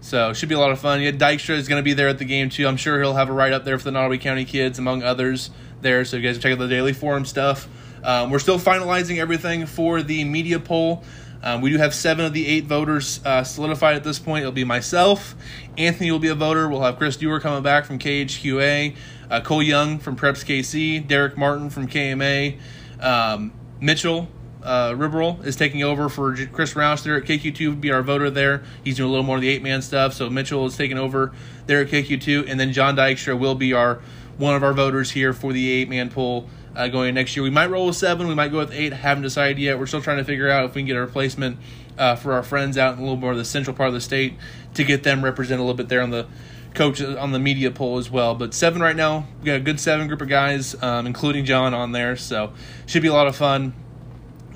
so 0.00 0.32
should 0.32 0.48
be 0.48 0.54
a 0.54 0.58
lot 0.58 0.70
of 0.70 0.78
fun. 0.78 1.00
Yeah, 1.00 1.10
Dykstra 1.10 1.56
is 1.56 1.68
going 1.68 1.78
to 1.78 1.84
be 1.84 1.92
there 1.92 2.08
at 2.08 2.18
the 2.18 2.24
game 2.24 2.48
too. 2.48 2.66
I'm 2.66 2.76
sure 2.76 3.00
he'll 3.00 3.14
have 3.14 3.28
a 3.28 3.32
write 3.32 3.52
up 3.52 3.64
there 3.64 3.78
for 3.78 3.84
the 3.84 3.90
Nodaway 3.90 4.20
County 4.20 4.44
kids, 4.44 4.78
among 4.78 5.02
others. 5.02 5.50
There, 5.82 6.04
so 6.04 6.18
you 6.18 6.22
guys 6.22 6.38
check 6.38 6.52
out 6.52 6.58
the 6.58 6.68
daily 6.68 6.92
forum 6.92 7.24
stuff. 7.24 7.66
Um, 8.04 8.30
we're 8.30 8.38
still 8.38 8.58
finalizing 8.58 9.18
everything 9.18 9.66
for 9.66 10.02
the 10.02 10.24
media 10.24 10.58
poll. 10.58 11.04
Um, 11.42 11.62
we 11.62 11.70
do 11.70 11.78
have 11.78 11.94
seven 11.94 12.24
of 12.26 12.34
the 12.34 12.46
eight 12.46 12.66
voters 12.66 13.24
uh, 13.24 13.44
solidified 13.44 13.96
at 13.96 14.04
this 14.04 14.18
point. 14.18 14.42
It'll 14.42 14.52
be 14.52 14.64
myself. 14.64 15.34
Anthony 15.78 16.10
will 16.10 16.18
be 16.18 16.28
a 16.28 16.34
voter. 16.34 16.68
We'll 16.68 16.82
have 16.82 16.98
Chris 16.98 17.16
Dewar 17.16 17.40
coming 17.40 17.62
back 17.62 17.86
from 17.86 17.98
KHQA. 17.98 18.94
Uh, 19.30 19.40
Cole 19.40 19.62
Young 19.62 19.98
from 19.98 20.16
Preps 20.16 20.44
KC. 20.44 21.06
Derek 21.06 21.38
Martin 21.38 21.70
from 21.70 21.88
KMA. 21.88 22.58
Um, 23.00 23.52
Mitchell 23.80 24.28
uh, 24.62 24.94
is 25.42 25.56
taking 25.56 25.82
over 25.82 26.08
for 26.08 26.34
Chris 26.46 26.74
Roush 26.74 27.02
there 27.02 27.16
at 27.16 27.24
KQ2 27.24 27.68
would 27.68 27.80
be 27.80 27.90
our 27.90 28.02
voter 28.02 28.30
there. 28.30 28.62
He's 28.84 28.96
doing 28.96 29.08
a 29.08 29.10
little 29.10 29.24
more 29.24 29.36
of 29.36 29.42
the 29.42 29.48
eight 29.48 29.62
man 29.62 29.82
stuff. 29.82 30.12
So 30.14 30.28
Mitchell 30.28 30.66
is 30.66 30.76
taking 30.76 30.98
over 30.98 31.32
there 31.66 31.80
at 31.80 31.88
KQ2, 31.88 32.48
and 32.48 32.60
then 32.60 32.72
John 32.72 32.96
Dykstra 32.96 33.38
will 33.38 33.54
be 33.54 33.72
our 33.72 34.00
one 34.36 34.54
of 34.54 34.62
our 34.62 34.72
voters 34.72 35.10
here 35.10 35.32
for 35.32 35.52
the 35.52 35.70
eight 35.70 35.88
man 35.88 36.10
poll 36.10 36.48
uh, 36.74 36.88
going 36.88 37.14
next 37.14 37.36
year. 37.36 37.42
We 37.42 37.50
might 37.50 37.70
roll 37.70 37.86
with 37.86 37.96
seven, 37.96 38.28
we 38.28 38.34
might 38.34 38.50
go 38.50 38.58
with 38.58 38.72
eight. 38.72 38.92
Haven't 38.92 39.22
decided 39.22 39.58
yet. 39.58 39.78
We're 39.78 39.86
still 39.86 40.02
trying 40.02 40.18
to 40.18 40.24
figure 40.24 40.48
out 40.48 40.64
if 40.64 40.74
we 40.74 40.82
can 40.82 40.86
get 40.86 40.96
a 40.96 41.00
replacement 41.00 41.58
uh, 41.98 42.16
for 42.16 42.32
our 42.32 42.42
friends 42.42 42.78
out 42.78 42.94
in 42.94 43.00
a 43.00 43.02
little 43.02 43.16
more 43.16 43.32
of 43.32 43.38
the 43.38 43.44
central 43.44 43.76
part 43.76 43.88
of 43.88 43.94
the 43.94 44.00
state 44.00 44.34
to 44.74 44.84
get 44.84 45.02
them 45.02 45.22
represented 45.24 45.60
a 45.60 45.62
little 45.62 45.76
bit 45.76 45.88
there 45.88 46.02
on 46.02 46.10
the 46.10 46.26
coach 46.74 47.02
on 47.02 47.32
the 47.32 47.38
media 47.38 47.70
poll 47.70 47.98
as 47.98 48.10
well. 48.10 48.34
But 48.34 48.54
seven 48.54 48.80
right 48.80 48.96
now, 48.96 49.26
we 49.40 49.46
got 49.46 49.56
a 49.56 49.60
good 49.60 49.80
seven 49.80 50.08
group 50.08 50.20
of 50.20 50.28
guys, 50.28 50.80
um, 50.82 51.06
including 51.06 51.44
John 51.44 51.74
on 51.74 51.92
there. 51.92 52.16
So 52.16 52.52
should 52.86 53.02
be 53.02 53.08
a 53.08 53.12
lot 53.12 53.26
of 53.26 53.36
fun 53.36 53.74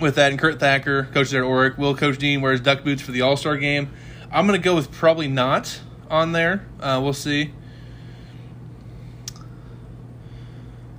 with 0.01 0.15
that. 0.17 0.31
And 0.31 0.41
Kurt 0.41 0.61
Thacker, 0.61 1.05
coach 1.13 1.31
there 1.31 1.45
at 1.45 1.49
Orrick. 1.49 1.79
Will 1.79 1.95
Coach 1.95 2.19
Dean 2.19 2.41
wears 2.41 2.61
duck 2.61 2.85
boots 2.85 3.03
for 3.03 3.13
the 3.13 3.21
All 3.21 3.37
Star 3.37 3.57
game? 3.57 3.91
I'm 4.31 4.47
going 4.47 4.61
to 4.61 4.65
go 4.65 4.75
with 4.75 4.91
probably 4.91 5.29
not 5.29 5.81
on 6.11 6.33
there. 6.33 6.67
Uh, 6.81 7.01
we'll 7.03 7.13
see. 7.13 7.53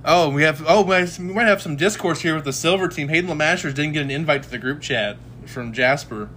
Oh, 0.08 0.30
we 0.30 0.44
have. 0.44 0.62
Oh, 0.66 0.82
we 0.82 1.34
might 1.34 1.48
have 1.48 1.60
some 1.60 1.76
discourse 1.76 2.20
here 2.20 2.36
with 2.36 2.44
the 2.44 2.52
silver 2.52 2.86
team. 2.88 3.08
Hayden 3.08 3.28
Lamasters 3.28 3.74
didn't 3.74 3.92
get 3.92 4.02
an 4.02 4.10
invite 4.10 4.44
to 4.44 4.50
the 4.50 4.58
group 4.58 4.80
chat 4.80 5.16
from 5.46 5.72
Jasper. 5.72 6.30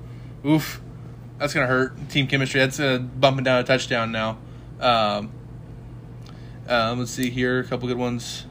Oof, 0.44 0.82
that's 1.38 1.54
gonna 1.54 1.68
hurt 1.68 2.10
team 2.10 2.26
chemistry. 2.26 2.60
That's 2.62 2.80
uh, 2.80 2.98
bumping 2.98 3.44
down 3.44 3.60
a 3.60 3.63
touchdown 3.63 4.12
now. 4.12 4.39
Um, 4.80 5.32
uh, 6.68 6.96
let's 6.98 7.12
see 7.12 7.30
here, 7.30 7.60
a 7.60 7.63
couple 7.63 7.88
good 7.88 7.98
ones. 7.98 8.46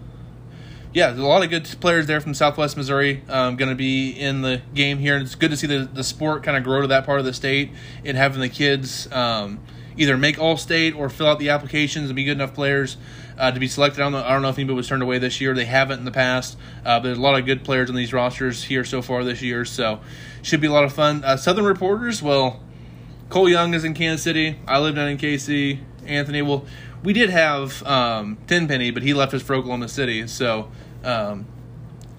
Yeah, 0.92 1.08
there's 1.08 1.20
a 1.20 1.26
lot 1.26 1.44
of 1.44 1.50
good 1.50 1.64
players 1.80 2.06
there 2.06 2.20
from 2.20 2.34
Southwest 2.34 2.76
Missouri. 2.76 3.22
Um, 3.28 3.56
going 3.56 3.68
to 3.68 3.76
be 3.76 4.10
in 4.10 4.42
the 4.42 4.62
game 4.74 4.98
here, 4.98 5.14
and 5.16 5.24
it's 5.24 5.34
good 5.34 5.50
to 5.50 5.56
see 5.56 5.66
the 5.66 5.84
the 5.84 6.02
sport 6.02 6.42
kind 6.42 6.56
of 6.56 6.64
grow 6.64 6.80
to 6.80 6.86
that 6.88 7.04
part 7.04 7.18
of 7.18 7.26
the 7.26 7.32
state 7.34 7.70
and 8.04 8.16
having 8.16 8.40
the 8.40 8.48
kids 8.48 9.10
um, 9.12 9.60
either 9.98 10.16
make 10.16 10.38
all 10.38 10.56
state 10.56 10.94
or 10.94 11.10
fill 11.10 11.26
out 11.26 11.38
the 11.38 11.50
applications 11.50 12.08
and 12.08 12.16
be 12.16 12.24
good 12.24 12.32
enough 12.32 12.54
players 12.54 12.96
uh, 13.36 13.50
to 13.50 13.60
be 13.60 13.68
selected. 13.68 14.00
I 14.00 14.04
don't, 14.04 14.12
know, 14.12 14.24
I 14.24 14.30
don't 14.30 14.42
know 14.42 14.48
if 14.48 14.58
anybody 14.58 14.76
was 14.76 14.88
turned 14.88 15.02
away 15.02 15.18
this 15.18 15.40
year. 15.40 15.54
They 15.54 15.66
haven't 15.66 15.98
in 15.98 16.04
the 16.04 16.10
past, 16.10 16.56
uh, 16.84 16.98
but 16.98 17.04
there's 17.04 17.18
a 17.18 17.22
lot 17.22 17.38
of 17.38 17.44
good 17.44 17.64
players 17.64 17.90
on 17.90 17.96
these 17.96 18.12
rosters 18.12 18.64
here 18.64 18.84
so 18.84 19.02
far 19.02 19.24
this 19.24 19.42
year, 19.42 19.64
so 19.64 20.00
should 20.42 20.60
be 20.60 20.66
a 20.66 20.72
lot 20.72 20.84
of 20.84 20.92
fun. 20.92 21.22
Uh, 21.22 21.36
Southern 21.36 21.64
reporters, 21.64 22.22
well, 22.22 22.60
Cole 23.28 23.48
Young 23.48 23.74
is 23.74 23.84
in 23.84 23.94
Kansas 23.94 24.24
City. 24.24 24.58
I 24.66 24.78
live 24.78 24.94
down 24.94 25.08
in 25.08 25.18
KC. 25.18 25.80
Anthony. 26.08 26.42
Well, 26.42 26.64
we 27.02 27.12
did 27.12 27.30
have 27.30 27.82
um, 27.86 28.38
Tenpenny, 28.46 28.90
but 28.90 29.02
he 29.02 29.14
left 29.14 29.34
us 29.34 29.42
for 29.42 29.54
Oklahoma 29.54 29.88
City. 29.88 30.26
So, 30.26 30.70
um, 31.04 31.46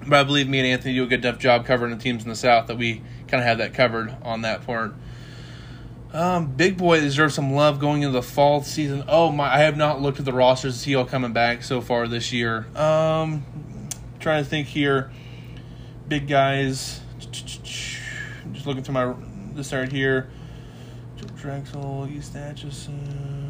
but 0.08 0.20
I 0.20 0.24
believe 0.24 0.48
me 0.48 0.60
and 0.60 0.68
Anthony 0.68 0.94
do 0.94 1.04
a 1.04 1.08
good 1.08 1.26
enough 1.26 1.40
job 1.40 1.66
covering 1.66 1.96
the 1.96 2.02
teams 2.02 2.24
in 2.24 2.30
the 2.30 2.36
South 2.36 2.68
that 2.68 2.78
we 2.78 3.02
kind 3.28 3.42
of 3.42 3.44
have 3.44 3.58
that 3.58 3.74
covered 3.74 4.16
on 4.24 4.42
that 4.42 4.66
part. 4.66 4.94
Um, 6.12 6.48
Big 6.48 6.78
Boy 6.78 7.02
deserves 7.02 7.36
some 7.36 7.54
love 7.54 7.80
going 7.80 8.02
into 8.02 8.14
the 8.14 8.24
fall 8.24 8.64
season. 8.64 9.04
Oh 9.08 9.32
my! 9.32 9.54
I 9.54 9.60
have 9.60 9.78
not 9.78 10.02
looked 10.02 10.18
at 10.18 10.26
the 10.26 10.34
rosters 10.34 10.74
to 10.74 10.80
see 10.80 10.96
all 10.96 11.06
coming 11.06 11.34
back 11.34 11.64
so 11.64 11.82
far 11.82 12.08
this 12.08 12.34
year. 12.34 12.66
Um, 12.76 13.46
trying 14.20 14.44
to 14.44 14.50
think 14.50 14.68
here. 14.68 15.12
Big 16.08 16.28
guys. 16.28 17.02
Just 17.20 18.66
looking 18.66 18.84
through 18.84 18.94
my 18.94 19.14
this 19.54 19.72
right 19.72 19.92
here. 19.92 20.30
Joe 21.18 21.28
Drexel, 21.36 22.08
East 22.12 22.36
Atchison. 22.36 23.49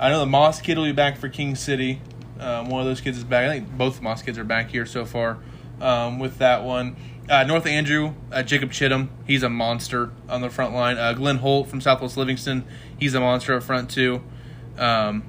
I 0.00 0.08
know 0.08 0.20
the 0.20 0.26
Moss 0.26 0.62
kid 0.62 0.78
will 0.78 0.86
be 0.86 0.92
back 0.92 1.18
for 1.18 1.28
King 1.28 1.54
City. 1.54 2.00
Um, 2.38 2.70
one 2.70 2.80
of 2.80 2.86
those 2.86 3.02
kids 3.02 3.18
is 3.18 3.24
back. 3.24 3.44
I 3.44 3.50
think 3.50 3.76
both 3.76 4.00
Moss 4.00 4.22
kids 4.22 4.38
are 4.38 4.44
back 4.44 4.70
here 4.70 4.86
so 4.86 5.04
far 5.04 5.36
um, 5.78 6.18
with 6.18 6.38
that 6.38 6.64
one. 6.64 6.96
Uh, 7.28 7.44
North 7.44 7.66
Andrew, 7.66 8.14
uh, 8.32 8.42
Jacob 8.42 8.70
Chittum, 8.70 9.08
he's 9.26 9.42
a 9.42 9.50
monster 9.50 10.10
on 10.26 10.40
the 10.40 10.48
front 10.48 10.72
line. 10.72 10.96
Uh, 10.96 11.12
Glenn 11.12 11.36
Holt 11.36 11.68
from 11.68 11.82
Southwest 11.82 12.16
Livingston, 12.16 12.64
he's 12.98 13.12
a 13.12 13.20
monster 13.20 13.54
up 13.54 13.62
front 13.62 13.90
too. 13.90 14.22
Um, 14.78 15.22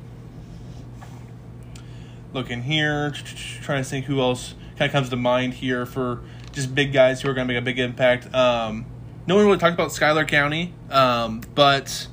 looking 2.32 2.64
here, 2.64 3.12
trying 3.12 3.84
to 3.84 3.90
think 3.90 4.06
who 4.06 4.22
else 4.22 4.56
kind 4.78 4.88
of 4.88 4.94
comes 4.94 5.10
to 5.10 5.18
mind 5.18 5.56
here 5.56 5.86
for 5.86 6.22
just 6.54 6.74
big 6.74 6.94
guys 6.94 7.22
who 7.22 7.30
are 7.30 7.34
going 7.34 7.46
to 7.46 7.54
make 7.54 7.62
a 7.62 7.66
big 7.66 7.78
impact. 7.78 8.34
Um, 8.34 8.86
no 9.28 9.36
one 9.36 9.46
really 9.46 9.58
talked 9.58 9.74
about 9.74 9.92
Schuyler 9.92 10.24
County, 10.24 10.74
um, 10.90 11.42
but 11.54 12.08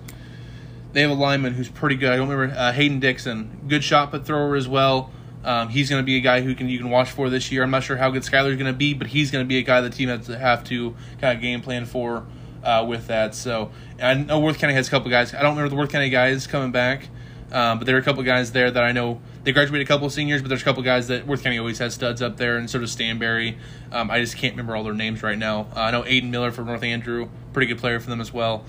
they 0.93 1.03
have 1.03 1.11
a 1.11 1.15
lineman 1.15 1.55
who's 1.55 1.69
pretty 1.69 1.97
good. 1.97 2.13
I 2.13 2.17
don't 2.17 2.29
remember 2.29 2.59
uh, 2.59 2.73
Hayden 2.73 3.01
Dixon, 3.01 3.61
good 3.69 3.85
shot 3.85 4.11
put 4.11 4.27
thrower 4.27 4.57
as 4.57 4.69
well. 4.69 5.11
Um, 5.45 5.69
he's 5.69 5.89
going 5.89 6.03
to 6.03 6.07
be 6.07 6.17
a 6.17 6.21
guy 6.21 6.41
who 6.41 6.55
can 6.55 6.69
you 6.69 6.79
can 6.79 6.91
watch 6.91 7.11
for 7.11 7.31
this 7.31 7.51
year. 7.53 7.63
I'm 7.63 7.71
not 7.71 7.85
sure 7.85 7.97
how 7.97 8.11
good 8.11 8.25
Schuyler's 8.25 8.57
going 8.57 8.73
to 8.73 8.77
be, 8.77 8.95
but 8.95 9.07
he's 9.07 9.31
going 9.31 9.45
to 9.45 9.49
be 9.49 9.59
a 9.59 9.63
guy 9.63 9.81
the 9.81 9.91
team 9.91 10.09
has 10.09 10.27
to 10.27 10.39
have 10.39 10.65
to 10.65 10.97
kind 11.21 11.37
of 11.37 11.41
game 11.43 11.61
plan 11.61 11.87
for 11.87 12.27
uh, 12.65 12.85
with 12.87 13.07
that. 13.07 13.35
So 13.35 13.71
I 14.03 14.15
know 14.15 14.41
Worth 14.41 14.59
County 14.59 14.75
has 14.75 14.89
a 14.89 14.91
couple 14.91 15.11
guys. 15.11 15.35
I 15.35 15.43
don't 15.43 15.53
remember 15.53 15.71
the 15.71 15.77
Worth 15.77 15.93
County 15.93 16.11
guys 16.11 16.47
coming 16.47 16.73
back, 16.73 17.09
um, 17.53 17.79
but 17.79 17.87
there 17.87 17.97
are 17.97 18.01
a 18.01 18.03
couple 18.03 18.23
guys 18.25 18.53
there 18.53 18.71
that 18.71 18.83
I 18.83 18.93
know 18.93 19.21
they 19.45 19.53
graduated 19.53 19.87
a 19.87 19.89
couple 19.89 20.07
of 20.07 20.13
seniors, 20.13 20.43
but 20.43 20.49
there's 20.49 20.63
a 20.63 20.65
couple 20.65 20.83
guys 20.83 21.09
that 21.09 21.27
Worth 21.27 21.45
County 21.45 21.59
always 21.59 21.79
has 21.79 21.95
studs 21.95 22.21
up 22.21 22.37
there, 22.37 22.57
and 22.57 22.69
so 22.69 22.81
does 22.81 22.95
Stanberry. 22.95 23.57
Um, 23.93 24.11
I 24.11 24.21
just 24.21 24.37
can't 24.37 24.55
remember 24.55 24.77
all 24.77 24.85
their 24.85 24.93
names 24.93 25.23
right 25.23 25.39
now. 25.39 25.69
Uh, 25.75 25.81
I 25.81 25.91
know 25.93 26.03
Aiden 26.03 26.31
Miller 26.31 26.51
from 26.51 26.67
North 26.67 26.83
Andrew, 26.83 27.29
pretty 27.53 27.67
good 27.69 27.79
player 27.79 28.01
for 28.01 28.11
them 28.11 28.21
as 28.21 28.33
well. 28.33 28.65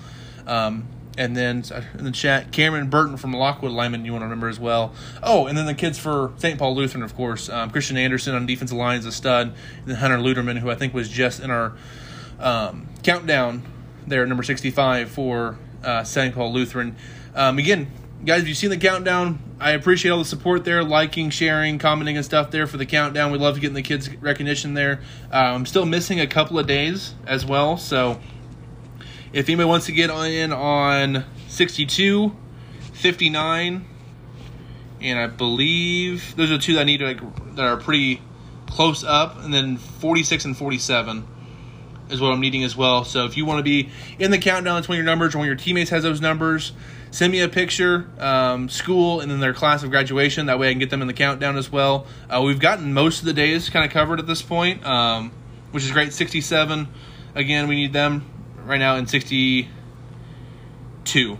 Um, 0.46 0.86
and 1.20 1.36
then 1.36 1.62
in 1.98 2.04
the 2.04 2.10
chat, 2.10 2.50
Cameron 2.50 2.88
Burton 2.88 3.18
from 3.18 3.34
Lockwood 3.34 3.72
Lyman, 3.72 4.06
you 4.06 4.12
want 4.12 4.22
to 4.22 4.24
remember 4.24 4.48
as 4.48 4.58
well. 4.58 4.94
Oh, 5.22 5.48
and 5.48 5.58
then 5.58 5.66
the 5.66 5.74
kids 5.74 5.98
for 5.98 6.32
St. 6.38 6.58
Paul 6.58 6.74
Lutheran, 6.74 7.04
of 7.04 7.14
course. 7.14 7.50
Um, 7.50 7.68
Christian 7.68 7.98
Anderson 7.98 8.34
on 8.34 8.46
defensive 8.46 8.78
line 8.78 9.00
is 9.00 9.04
a 9.04 9.12
stud. 9.12 9.48
And 9.80 9.86
then 9.86 9.96
Hunter 9.96 10.16
Luderman, 10.16 10.58
who 10.58 10.70
I 10.70 10.76
think 10.76 10.94
was 10.94 11.10
just 11.10 11.40
in 11.40 11.50
our 11.50 11.74
um, 12.38 12.88
countdown 13.02 13.62
there, 14.06 14.24
number 14.24 14.42
65 14.42 15.10
for 15.10 15.58
uh, 15.84 16.04
St. 16.04 16.34
Paul 16.34 16.54
Lutheran. 16.54 16.96
Um, 17.34 17.58
again, 17.58 17.90
guys, 18.24 18.40
if 18.40 18.48
you've 18.48 18.56
seen 18.56 18.70
the 18.70 18.78
countdown, 18.78 19.40
I 19.60 19.72
appreciate 19.72 20.12
all 20.12 20.20
the 20.20 20.24
support 20.24 20.64
there, 20.64 20.82
liking, 20.82 21.28
sharing, 21.28 21.78
commenting, 21.78 22.16
and 22.16 22.24
stuff 22.24 22.50
there 22.50 22.66
for 22.66 22.78
the 22.78 22.86
countdown. 22.86 23.30
We 23.30 23.36
love 23.36 23.60
getting 23.60 23.74
the 23.74 23.82
kids 23.82 24.08
recognition 24.08 24.72
there. 24.72 25.02
Uh, 25.30 25.36
I'm 25.36 25.66
still 25.66 25.84
missing 25.84 26.18
a 26.18 26.26
couple 26.26 26.58
of 26.58 26.66
days 26.66 27.12
as 27.26 27.44
well, 27.44 27.76
so 27.76 28.18
if 29.32 29.48
anybody 29.48 29.68
wants 29.68 29.86
to 29.86 29.92
get 29.92 30.10
on 30.10 30.26
in 30.26 30.52
on 30.52 31.24
62, 31.48 32.34
59, 32.92 33.84
and 35.00 35.18
I 35.18 35.26
believe 35.28 36.34
those 36.36 36.50
are 36.50 36.58
two 36.58 36.74
that 36.74 36.80
I 36.80 36.84
need 36.84 36.98
to 36.98 37.06
like, 37.06 37.54
that 37.56 37.64
are 37.64 37.76
pretty 37.76 38.20
close 38.66 39.04
up, 39.04 39.42
and 39.42 39.52
then 39.52 39.76
46 39.76 40.44
and 40.44 40.56
47 40.56 41.26
is 42.10 42.20
what 42.20 42.32
I'm 42.32 42.40
needing 42.40 42.64
as 42.64 42.76
well. 42.76 43.04
So 43.04 43.24
if 43.24 43.36
you 43.36 43.44
want 43.44 43.58
to 43.58 43.62
be 43.62 43.90
in 44.18 44.32
the 44.32 44.38
countdown, 44.38 44.78
it's 44.78 44.88
one 44.88 44.96
of 44.96 44.98
your 44.98 45.06
numbers, 45.06 45.34
or 45.34 45.38
one 45.38 45.44
of 45.44 45.48
your 45.48 45.56
teammates 45.56 45.90
has 45.90 46.02
those 46.02 46.20
numbers. 46.20 46.72
Send 47.12 47.32
me 47.32 47.40
a 47.40 47.48
picture, 47.48 48.08
um, 48.18 48.68
school, 48.68 49.20
and 49.20 49.30
then 49.30 49.40
their 49.40 49.54
class 49.54 49.82
of 49.82 49.90
graduation. 49.90 50.46
That 50.46 50.58
way 50.58 50.68
I 50.68 50.72
can 50.72 50.80
get 50.80 50.90
them 50.90 51.02
in 51.02 51.08
the 51.08 51.14
countdown 51.14 51.56
as 51.56 51.70
well. 51.70 52.06
Uh, 52.28 52.42
we've 52.44 52.60
gotten 52.60 52.92
most 52.92 53.20
of 53.20 53.26
the 53.26 53.32
days 53.32 53.68
kind 53.68 53.84
of 53.84 53.92
covered 53.92 54.18
at 54.18 54.26
this 54.26 54.42
point, 54.42 54.84
um, 54.84 55.32
which 55.70 55.84
is 55.84 55.90
great. 55.92 56.12
67, 56.12 56.88
again, 57.34 57.68
we 57.68 57.76
need 57.76 57.92
them 57.92 58.29
right 58.70 58.78
now 58.78 58.94
in 58.94 59.06
62. 59.06 59.66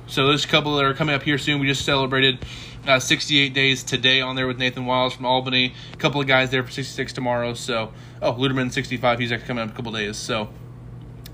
So 0.08 0.26
there's 0.26 0.44
a 0.44 0.48
couple 0.48 0.74
that 0.76 0.84
are 0.84 0.94
coming 0.94 1.14
up 1.14 1.22
here 1.22 1.38
soon. 1.38 1.60
We 1.60 1.68
just 1.68 1.84
celebrated 1.84 2.44
uh, 2.88 2.98
68 2.98 3.54
days 3.54 3.84
today 3.84 4.20
on 4.20 4.34
there 4.34 4.48
with 4.48 4.58
Nathan 4.58 4.84
Wiles 4.84 5.14
from 5.14 5.26
Albany. 5.26 5.72
A 5.92 5.96
couple 5.96 6.20
of 6.20 6.26
guys 6.26 6.50
there 6.50 6.64
for 6.64 6.72
66 6.72 7.12
tomorrow. 7.12 7.54
So, 7.54 7.92
oh, 8.20 8.32
Luderman 8.32 8.72
65. 8.72 9.20
He's 9.20 9.30
actually 9.30 9.46
coming 9.46 9.62
up 9.62 9.70
a 9.70 9.76
couple 9.76 9.92
days. 9.92 10.16
So 10.16 10.48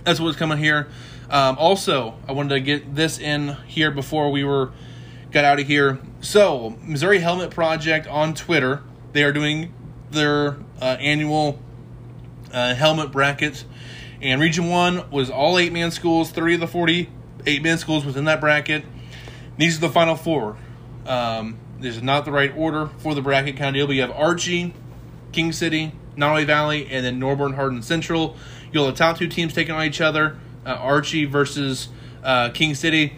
that's 0.05 0.21
what's 0.21 0.37
coming 0.37 0.59
here. 0.59 0.89
Um, 1.31 1.57
also, 1.59 2.19
I 2.29 2.33
wanted 2.33 2.51
to 2.51 2.61
get 2.61 2.95
this 2.95 3.19
in 3.19 3.57
here 3.67 3.91
before 3.91 4.31
we 4.31 4.45
were 4.45 4.73
got 5.31 5.47
out 5.47 5.59
of 5.59 5.67
here. 5.67 5.99
So, 6.21 6.77
Missouri 6.83 7.21
Helmet 7.21 7.51
Project 7.53 8.07
on 8.07 8.35
Twitter. 8.35 8.83
They 9.13 9.25
are 9.25 9.33
doing 9.33 9.73
their 10.11 10.59
uh, 10.79 10.99
annual 11.01 11.59
uh, 12.53 12.75
helmet 12.75 13.13
brackets 13.13 13.65
and 14.31 14.41
Region 14.41 14.69
1 14.69 15.11
was 15.11 15.31
all 15.31 15.59
eight 15.59 15.73
man 15.73 15.91
schools, 15.91 16.31
30 16.31 16.55
of 16.55 16.61
the 16.61 16.67
40 16.67 17.09
eight 17.47 17.63
man 17.63 17.79
schools 17.79 18.05
within 18.05 18.25
that 18.25 18.41
bracket. 18.41 18.85
These 19.57 19.79
are 19.79 19.81
the 19.81 19.89
final 19.89 20.17
four. 20.17 20.57
Um, 21.07 21.59
this 21.79 21.97
is 21.97 22.03
not 22.03 22.25
the 22.25 22.33
right 22.33 22.53
order 22.57 22.91
for 22.99 23.15
the 23.15 23.23
bracket 23.23 23.57
kind 23.57 23.69
of 23.69 23.75
deal, 23.75 23.87
but 23.87 23.95
you 23.95 24.03
have 24.03 24.11
Archie, 24.11 24.75
King 25.33 25.53
City, 25.53 25.93
Nodaway 26.17 26.45
Valley, 26.45 26.89
and 26.91 27.05
then 27.07 27.21
Norborne 27.21 27.55
Hardin 27.55 27.83
Central. 27.83 28.37
You'll 28.73 28.87
have 28.87 28.95
the 28.95 28.99
top 28.99 29.19
two 29.19 29.29
teams 29.29 29.55
taking 29.55 29.75
on 29.75 29.85
each 29.85 30.01
other 30.01 30.37
uh, 30.67 30.71
Archie 30.71 31.25
versus 31.25 31.89
uh, 32.25 32.51
King 32.51 32.75
City. 32.75 33.15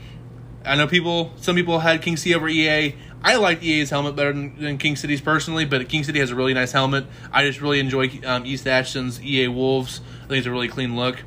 I 0.65 0.77
know 0.77 0.87
people, 0.87 1.33
some 1.37 1.57
people 1.57 1.79
had 1.79 2.03
King 2.03 2.17
City 2.17 2.35
over 2.35 2.49
EA. 2.49 2.95
I 3.23 3.37
like 3.37 3.63
EA's 3.63 3.91
helmet 3.91 4.15
better 4.15 4.33
than, 4.33 4.61
than, 4.61 4.79
King 4.79 4.95
City's 4.95 5.21
personally, 5.21 5.65
but 5.65 5.89
King 5.89 6.05
City 6.05 6.21
has 6.21 6.31
a 6.31 6.37
really 6.37 6.55
nice 6.55 6.73
helmet. 6.73 7.07
I 7.33 7.45
just 7.45 7.61
really 7.61 7.81
enjoy 7.81 8.11
um, 8.25 8.45
East 8.47 8.67
Atchison's 8.67 9.21
EA 9.23 9.49
Wolves. 9.49 10.01
I 10.29 10.33
think 10.33 10.39
it's 10.41 10.47
a 10.47 10.51
really 10.51 10.69
clean 10.69 10.95
look. 10.95 11.23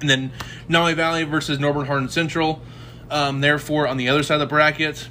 And 0.00 0.10
then 0.10 0.32
Nodaway 0.68 0.96
Valley 0.96 1.22
versus 1.22 1.58
Norborne 1.58 1.86
Hardin 1.86 2.08
Central. 2.08 2.60
Um, 3.08 3.40
therefore, 3.40 3.86
on 3.86 3.98
the 3.98 4.08
other 4.08 4.24
side 4.24 4.34
of 4.34 4.40
the 4.40 4.46
bracket, 4.46 5.08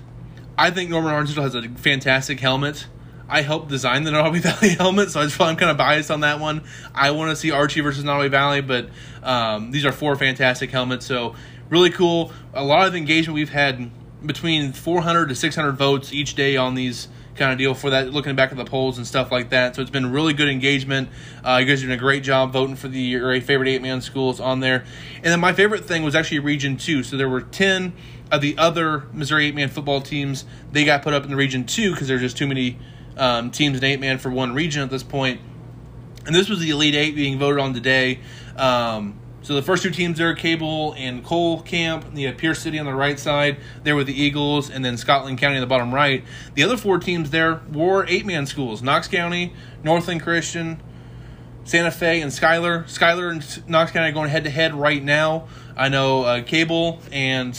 I 0.58 0.70
think 0.70 0.90
Norborne 0.90 1.12
Hardin 1.12 1.28
Central 1.28 1.46
has 1.46 1.56
a 1.56 1.70
fantastic 1.80 2.42
helmet. 2.42 2.88
I 3.30 3.42
helped 3.42 3.70
design 3.70 4.04
the 4.04 4.12
Nodaway 4.12 4.40
Valley 4.42 4.70
helmet, 4.76 5.12
so 5.12 5.22
i 5.22 5.28
feel 5.28 5.46
i'm 5.46 5.56
kind 5.56 5.72
of 5.72 5.78
biased 5.78 6.12
on 6.12 6.22
that 6.22 6.42
one. 6.42 6.64
I 6.94 7.12
want 7.12 7.30
to 7.30 7.38
see 7.38 7.52
Archie 7.52 7.80
versus 7.80 8.04
Nodaway 8.04 8.30
Valley, 8.30 8.60
but 8.60 8.90
um, 9.24 9.72
these 9.72 9.86
are 9.86 9.94
four 9.94 10.18
fantastic 10.18 10.70
helmets, 10.70 11.06
so 11.06 11.36
really 11.70 11.92
cool. 11.92 12.34
A 12.54 12.66
lot 12.66 12.86
of 12.86 12.96
engagement 12.96 13.36
we've 13.36 13.50
had 13.50 13.92
between 14.26 14.74
400 14.74 15.30
to 15.30 15.36
600 15.36 15.72
votes 15.74 16.12
each 16.12 16.36
day 16.36 16.58
on 16.58 16.76
these 16.76 17.08
kind 17.40 17.52
of 17.52 17.58
deal 17.58 17.74
for 17.74 17.90
that, 17.90 18.12
looking 18.12 18.36
back 18.36 18.52
at 18.52 18.58
the 18.58 18.66
polls 18.66 18.98
and 18.98 19.08
stuff 19.08 19.32
like 19.32 19.50
that. 19.50 19.76
So 19.76 19.82
it's 19.82 19.90
been 19.90 20.12
really 20.12 20.34
good 20.34 20.50
engagement. 20.50 21.10
Uh, 21.44 21.58
you 21.60 21.66
guys 21.66 21.82
are 21.82 21.88
doing 21.88 21.98
a 21.98 22.00
great 22.00 22.22
job 22.22 22.52
voting 22.52 22.76
for 22.76 22.88
the 22.88 23.00
your 23.00 23.42
favorite 23.42 23.70
eight 23.70 23.82
man 23.82 24.02
schools 24.02 24.40
on 24.40 24.60
there. 24.60 24.84
And 25.16 25.26
then 25.26 25.40
my 25.40 25.54
favorite 25.54 25.86
thing 25.86 26.04
was 26.04 26.14
actually 26.14 26.40
Region 26.40 26.78
2. 26.78 27.04
So 27.04 27.18
there 27.18 27.30
were 27.30 27.42
10 27.42 27.94
of 28.32 28.42
the 28.42 28.58
other 28.58 29.08
Missouri 29.14 29.48
eight 29.48 29.56
man 29.56 29.70
football 29.70 30.02
teams. 30.02 30.46
They 30.72 30.86
got 30.86 31.02
put 31.02 31.14
up 31.14 31.24
in 31.24 31.32
the 31.32 31.36
Region 31.36 31.66
2 31.66 31.92
because 31.92 32.08
there's 32.08 32.22
just 32.22 32.38
too 32.38 32.48
many 32.48 32.78
um, 33.18 33.52
teams 33.52 33.78
in 33.78 33.84
eight 33.84 34.00
man 34.00 34.20
for 34.20 34.30
one 34.30 34.54
region 34.54 34.84
at 34.84 34.90
this 34.90 35.04
point. 35.04 35.42
And 36.26 36.36
this 36.36 36.50
was 36.50 36.60
the 36.60 36.70
Elite 36.70 36.96
Eight 36.96 37.16
being 37.16 37.40
voted 37.40 37.60
on 37.60 37.74
today. 37.74 38.20
Um, 38.56 39.19
so 39.42 39.56
the 39.56 39.62
first 39.62 39.84
two 39.84 39.90
teams 39.90 40.18
there, 40.18 40.36
Cabool 40.36 40.96
and 40.98 41.24
Cole 41.24 41.62
Camp, 41.62 42.06
you 42.14 42.28
have 42.28 42.38
Pierce 42.38 42.60
City 42.60 42.78
on 42.78 42.86
the 42.86 42.94
right 42.94 43.18
side, 43.18 43.58
there 43.84 43.96
with 43.96 44.08
the 44.08 44.22
Eagles, 44.22 44.70
and 44.70 44.84
then 44.84 44.98
Scotland 44.98 45.38
County 45.38 45.56
on 45.56 45.62
the 45.62 45.68
bottom 45.68 45.94
right. 45.94 46.24
The 46.56 46.64
other 46.64 46.78
four 46.78 47.00
teams 47.00 47.30
there 47.30 47.62
were 47.72 48.06
eight-man 48.08 48.46
schools: 48.46 48.82
Knox 48.82 49.08
County, 49.08 49.54
Northland 49.84 50.22
Christian, 50.22 50.82
Santa 51.64 51.92
Fe, 51.92 52.22
and 52.22 52.34
Schuyler. 52.34 52.86
Schuyler 52.88 53.30
and 53.30 53.70
Knox 53.70 53.92
County 53.92 54.10
are 54.10 54.14
going 54.14 54.30
head-to-head 54.30 54.74
right 54.74 55.04
now. 55.04 55.48
I 55.78 55.90
know 55.90 56.24
uh, 56.24 56.42
Cabool 56.42 57.00
and 57.12 57.54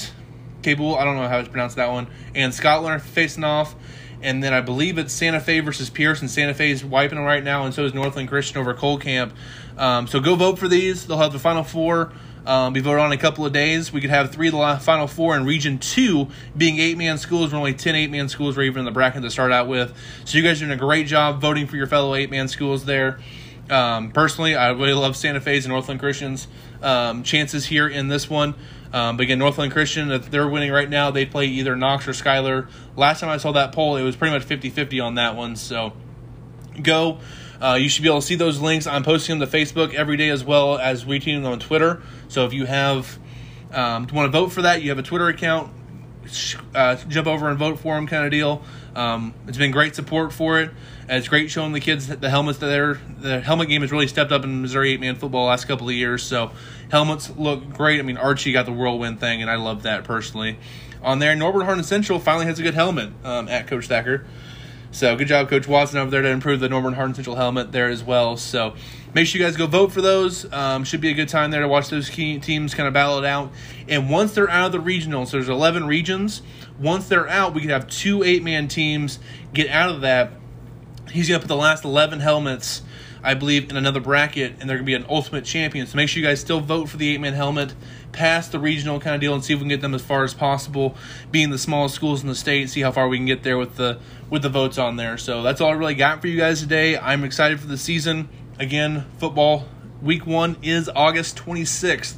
Cabool, 0.62 0.98
I 0.98 1.04
don't 1.04 1.16
know 1.16 1.28
how 1.28 1.40
to 1.40 1.48
pronounce 1.48 1.74
that 1.76 1.90
one, 1.90 2.08
and 2.34 2.52
Scotland 2.52 2.94
are 2.94 2.98
facing 2.98 3.44
off. 3.44 3.74
And 4.22 4.42
then 4.42 4.52
I 4.52 4.60
believe 4.60 4.98
it's 4.98 5.12
Santa 5.12 5.40
Fe 5.40 5.60
versus 5.60 5.88
Pierce, 5.88 6.20
and 6.20 6.30
Santa 6.30 6.52
Fe 6.52 6.70
is 6.70 6.84
wiping 6.84 7.16
them 7.16 7.24
right 7.24 7.42
now, 7.42 7.64
and 7.64 7.74
so 7.74 7.84
is 7.84 7.94
Northland 7.94 8.28
Christian 8.28 8.58
over 8.58 8.74
Cole 8.74 8.98
Camp. 8.98 9.32
Um, 9.78 10.06
so 10.06 10.20
go 10.20 10.34
vote 10.34 10.58
for 10.58 10.68
these. 10.68 11.06
They'll 11.06 11.18
have 11.18 11.32
the 11.32 11.38
final 11.38 11.64
four 11.64 12.12
um, 12.46 12.72
be 12.72 12.80
voted 12.80 13.00
on 13.00 13.12
in 13.12 13.18
a 13.18 13.20
couple 13.20 13.44
of 13.44 13.52
days. 13.52 13.92
We 13.92 14.00
could 14.00 14.10
have 14.10 14.32
three 14.32 14.48
of 14.48 14.54
the 14.54 14.78
final 14.82 15.06
four 15.06 15.36
in 15.36 15.44
Region 15.44 15.78
2 15.78 16.28
being 16.56 16.78
eight 16.78 16.96
man 16.96 17.18
schools. 17.18 17.52
We're 17.52 17.58
only 17.58 17.74
10 17.74 17.94
eight 17.94 18.10
man 18.10 18.28
schools 18.28 18.56
we're 18.56 18.64
even 18.64 18.80
in 18.80 18.84
the 18.84 18.90
bracket 18.90 19.22
to 19.22 19.30
start 19.30 19.52
out 19.52 19.68
with. 19.68 19.94
So 20.24 20.38
you 20.38 20.44
guys 20.44 20.60
are 20.60 20.66
doing 20.66 20.76
a 20.76 20.80
great 20.80 21.06
job 21.06 21.40
voting 21.40 21.66
for 21.66 21.76
your 21.76 21.86
fellow 21.86 22.14
eight 22.14 22.30
man 22.30 22.48
schools 22.48 22.84
there. 22.84 23.20
Um, 23.68 24.10
personally, 24.10 24.56
I 24.56 24.70
really 24.70 24.94
love 24.94 25.16
Santa 25.16 25.40
Fe's 25.40 25.64
and 25.64 25.72
Northland 25.72 26.00
Christian's 26.00 26.48
um, 26.82 27.22
chances 27.22 27.66
here 27.66 27.86
in 27.86 28.08
this 28.08 28.28
one. 28.28 28.54
Um, 28.92 29.16
but 29.16 29.22
again, 29.22 29.38
Northland 29.38 29.72
Christian, 29.72 30.10
if 30.10 30.30
they're 30.30 30.48
winning 30.48 30.72
right 30.72 30.88
now, 30.88 31.10
they 31.10 31.24
play 31.24 31.46
either 31.46 31.76
Knox 31.76 32.08
or 32.08 32.12
Schuyler. 32.12 32.68
Last 32.96 33.20
time 33.20 33.30
I 33.30 33.36
saw 33.36 33.52
that 33.52 33.72
poll, 33.72 33.96
it 33.96 34.02
was 34.02 34.16
pretty 34.16 34.34
much 34.34 34.44
50 34.44 34.70
50 34.70 35.00
on 35.00 35.14
that 35.14 35.36
one. 35.36 35.56
So 35.56 35.92
go. 36.82 37.18
Uh, 37.60 37.74
you 37.74 37.88
should 37.88 38.02
be 38.02 38.08
able 38.08 38.20
to 38.20 38.26
see 38.26 38.36
those 38.36 38.58
links. 38.58 38.86
I'm 38.86 39.02
posting 39.02 39.38
them 39.38 39.48
to 39.48 39.56
Facebook 39.56 39.92
every 39.94 40.16
day 40.16 40.30
as 40.30 40.42
well 40.42 40.78
as 40.78 41.04
retweeting 41.04 41.42
them 41.42 41.52
on 41.52 41.60
Twitter. 41.60 42.02
So 42.28 42.46
if 42.46 42.54
you 42.54 42.64
have 42.64 43.18
um, 43.72 44.06
want 44.12 44.32
to 44.32 44.38
vote 44.38 44.48
for 44.48 44.62
that, 44.62 44.82
you 44.82 44.88
have 44.88 44.98
a 44.98 45.02
Twitter 45.02 45.28
account, 45.28 45.70
uh, 46.74 46.96
jump 46.96 47.26
over 47.26 47.48
and 47.48 47.58
vote 47.58 47.78
for 47.78 47.94
them, 47.94 48.06
kind 48.06 48.24
of 48.24 48.30
deal. 48.30 48.62
Um, 48.94 49.34
it's 49.46 49.58
been 49.58 49.70
great 49.70 49.94
support 49.94 50.32
for 50.32 50.60
it. 50.60 50.70
It's 51.08 51.28
great 51.28 51.50
showing 51.50 51.72
the 51.72 51.80
kids 51.80 52.06
the 52.06 52.30
helmets 52.30 52.58
that 52.60 52.66
they're 52.66 53.00
the 53.18 53.40
helmet 53.40 53.68
game 53.68 53.82
has 53.82 53.90
really 53.90 54.06
stepped 54.06 54.30
up 54.30 54.44
in 54.44 54.62
Missouri 54.62 54.92
eight 54.92 55.00
man 55.00 55.16
football 55.16 55.46
last 55.46 55.66
couple 55.66 55.88
of 55.88 55.94
years. 55.94 56.22
So 56.22 56.52
helmets 56.90 57.30
look 57.36 57.68
great. 57.70 57.98
I 57.98 58.02
mean 58.02 58.16
Archie 58.16 58.52
got 58.52 58.66
the 58.66 58.72
whirlwind 58.72 59.20
thing, 59.20 59.42
and 59.42 59.50
I 59.50 59.56
love 59.56 59.82
that 59.84 60.04
personally. 60.04 60.58
On 61.02 61.18
there, 61.18 61.34
Norborne 61.34 61.64
Hardin 61.64 61.84
Central 61.84 62.18
finally 62.18 62.46
has 62.46 62.58
a 62.58 62.62
good 62.62 62.74
helmet 62.74 63.10
um, 63.24 63.48
at 63.48 63.66
Coach 63.66 63.86
Thacker. 63.86 64.26
So 64.92 65.14
good 65.14 65.28
job, 65.28 65.48
Coach 65.48 65.68
Watson, 65.68 65.98
over 65.98 66.10
there 66.10 66.20
to 66.20 66.28
improve 66.28 66.58
the 66.58 66.68
Norborne 66.68 66.94
Hardin 66.94 67.14
Central 67.14 67.36
helmet 67.36 67.70
there 67.70 67.88
as 67.88 68.02
well. 68.02 68.36
So 68.36 68.74
make 69.14 69.28
sure 69.28 69.40
you 69.40 69.46
guys 69.46 69.56
go 69.56 69.68
vote 69.68 69.92
for 69.92 70.00
those. 70.00 70.52
Um, 70.52 70.82
should 70.82 71.00
be 71.00 71.10
a 71.10 71.14
good 71.14 71.28
time 71.28 71.52
there 71.52 71.60
to 71.60 71.68
watch 71.68 71.90
those 71.90 72.10
teams 72.10 72.74
kind 72.74 72.88
of 72.88 72.92
battle 72.92 73.18
it 73.18 73.24
out. 73.24 73.52
And 73.88 74.10
once 74.10 74.34
they're 74.34 74.50
out 74.50 74.66
of 74.66 74.72
the 74.72 74.90
regionals, 74.90 75.28
so 75.28 75.36
there's 75.36 75.48
11 75.48 75.86
regions. 75.86 76.42
Once 76.80 77.08
they're 77.08 77.28
out, 77.28 77.54
we 77.54 77.60
could 77.60 77.70
have 77.70 77.88
two 77.88 78.24
eight 78.24 78.42
man 78.42 78.66
teams 78.66 79.20
get 79.54 79.68
out 79.70 79.90
of 79.90 80.00
that. 80.00 80.32
He's 81.12 81.28
going 81.28 81.40
to 81.40 81.46
put 81.46 81.48
the 81.48 81.60
last 81.60 81.84
11 81.84 82.18
helmets 82.18 82.82
I 83.22 83.34
believe, 83.34 83.70
in 83.70 83.76
another 83.76 84.00
bracket, 84.00 84.52
and 84.60 84.68
they're 84.68 84.76
going 84.76 84.84
to 84.84 84.84
be 84.84 84.94
an 84.94 85.06
ultimate 85.08 85.44
champion. 85.44 85.86
So 85.86 85.96
make 85.96 86.08
sure 86.08 86.22
you 86.22 86.26
guys 86.26 86.40
still 86.40 86.60
vote 86.60 86.88
for 86.88 86.96
the 86.96 87.12
eight 87.12 87.20
man 87.20 87.34
helmet, 87.34 87.74
pass 88.12 88.48
the 88.48 88.58
regional 88.58 89.00
kind 89.00 89.14
of 89.14 89.20
deal, 89.20 89.34
and 89.34 89.44
see 89.44 89.52
if 89.52 89.58
we 89.58 89.62
can 89.62 89.68
get 89.68 89.80
them 89.80 89.94
as 89.94 90.02
far 90.02 90.24
as 90.24 90.34
possible. 90.34 90.96
Being 91.30 91.50
the 91.50 91.58
smallest 91.58 91.94
schools 91.94 92.22
in 92.22 92.28
the 92.28 92.34
state, 92.34 92.70
see 92.70 92.80
how 92.80 92.92
far 92.92 93.08
we 93.08 93.18
can 93.18 93.26
get 93.26 93.42
there 93.42 93.58
with 93.58 93.76
the 93.76 93.98
with 94.30 94.42
the 94.42 94.48
votes 94.48 94.78
on 94.78 94.96
there. 94.96 95.18
So 95.18 95.42
that's 95.42 95.60
all 95.60 95.70
I 95.70 95.74
really 95.74 95.94
got 95.94 96.20
for 96.20 96.28
you 96.28 96.38
guys 96.38 96.60
today. 96.60 96.96
I'm 96.96 97.24
excited 97.24 97.60
for 97.60 97.66
the 97.66 97.78
season. 97.78 98.28
Again, 98.58 99.06
football 99.18 99.66
week 100.02 100.26
one 100.26 100.56
is 100.62 100.88
August 100.94 101.36
26th. 101.36 102.16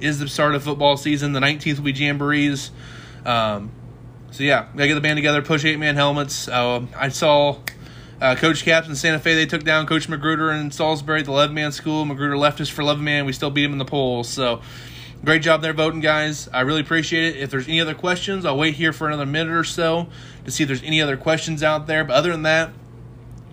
Is 0.00 0.18
the 0.18 0.28
start 0.28 0.54
of 0.54 0.62
football 0.62 0.96
season. 0.96 1.32
The 1.32 1.40
19th 1.40 1.76
will 1.76 1.84
be 1.84 1.92
jamborees. 1.92 2.70
Um, 3.24 3.70
so 4.30 4.42
yeah, 4.42 4.66
gotta 4.74 4.88
get 4.88 4.94
the 4.94 5.00
band 5.00 5.16
together, 5.16 5.42
push 5.42 5.64
eight 5.64 5.78
man 5.78 5.94
helmets. 5.94 6.48
Uh, 6.48 6.84
I 6.96 7.08
saw 7.08 7.58
uh, 8.24 8.34
Coach 8.34 8.64
Capps 8.64 8.88
in 8.88 8.96
Santa 8.96 9.18
Fe. 9.18 9.34
They 9.34 9.44
took 9.44 9.64
down 9.64 9.86
Coach 9.86 10.08
Magruder 10.08 10.50
in 10.50 10.70
Salisbury 10.70 11.22
the 11.22 11.30
11 11.30 11.54
man 11.54 11.72
school. 11.72 12.06
Magruder 12.06 12.38
left 12.38 12.58
us 12.58 12.70
for 12.70 12.80
11 12.80 13.04
man. 13.04 13.26
We 13.26 13.34
still 13.34 13.50
beat 13.50 13.66
him 13.66 13.72
in 13.72 13.78
the 13.78 13.84
polls. 13.84 14.30
So 14.30 14.62
great 15.22 15.42
job 15.42 15.60
there 15.60 15.74
voting, 15.74 16.00
guys. 16.00 16.48
I 16.48 16.62
really 16.62 16.80
appreciate 16.80 17.36
it. 17.36 17.42
If 17.42 17.50
there's 17.50 17.68
any 17.68 17.82
other 17.82 17.92
questions, 17.92 18.46
I'll 18.46 18.56
wait 18.56 18.76
here 18.76 18.94
for 18.94 19.08
another 19.08 19.26
minute 19.26 19.52
or 19.52 19.62
so 19.62 20.08
to 20.46 20.50
see 20.50 20.64
if 20.64 20.68
there's 20.68 20.82
any 20.82 21.02
other 21.02 21.18
questions 21.18 21.62
out 21.62 21.86
there. 21.86 22.02
But 22.02 22.14
other 22.14 22.32
than 22.32 22.44
that, 22.44 22.70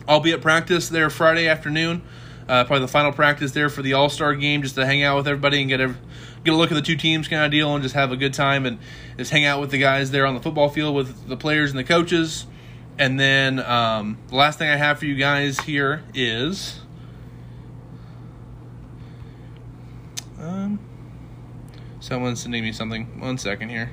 I'll 0.08 0.22
be 0.22 0.32
at 0.32 0.40
practice 0.40 0.88
there 0.88 1.10
Friday 1.10 1.50
afternoon. 1.50 2.02
Uh, 2.48 2.64
probably 2.64 2.86
the 2.86 2.92
final 2.92 3.12
practice 3.12 3.52
there 3.52 3.70
for 3.70 3.82
the 3.82 3.92
All 3.92 4.08
Star 4.08 4.34
game, 4.36 4.62
just 4.62 4.76
to 4.76 4.86
hang 4.86 5.04
out 5.04 5.18
with 5.18 5.28
everybody 5.28 5.60
and 5.60 5.68
get 5.68 5.82
a 5.82 5.96
get 6.46 6.54
a 6.54 6.58
look 6.58 6.72
at 6.72 6.76
the 6.76 6.82
two 6.82 6.96
teams 6.96 7.28
kind 7.28 7.44
of 7.44 7.52
deal, 7.52 7.74
and 7.76 7.84
just 7.84 7.96
have 7.96 8.14
a 8.14 8.18
good 8.18 8.34
time 8.34 8.66
and 8.66 8.80
just 9.18 9.32
hang 9.32 9.44
out 9.44 9.60
with 9.60 9.72
the 9.72 9.78
guys 9.78 10.12
there 10.12 10.26
on 10.26 10.34
the 10.34 10.42
football 10.42 10.70
field 10.70 10.96
with 10.96 11.28
the 11.28 11.36
players 11.36 11.72
and 11.72 11.80
the 11.80 11.84
coaches. 11.84 12.46
And 12.98 13.20
then 13.20 13.60
um, 13.60 14.18
the 14.28 14.36
last 14.36 14.60
thing 14.60 14.70
I 14.70 14.76
have 14.76 15.00
for 15.00 15.06
you 15.06 15.16
guys 15.16 15.60
here 15.62 16.04
is. 16.14 16.80
Um, 20.40 20.80
someone's 22.00 22.42
sending 22.42 22.64
me 22.64 22.72
something. 22.72 23.20
One 23.20 23.38
second 23.38 23.70
here. 23.70 23.92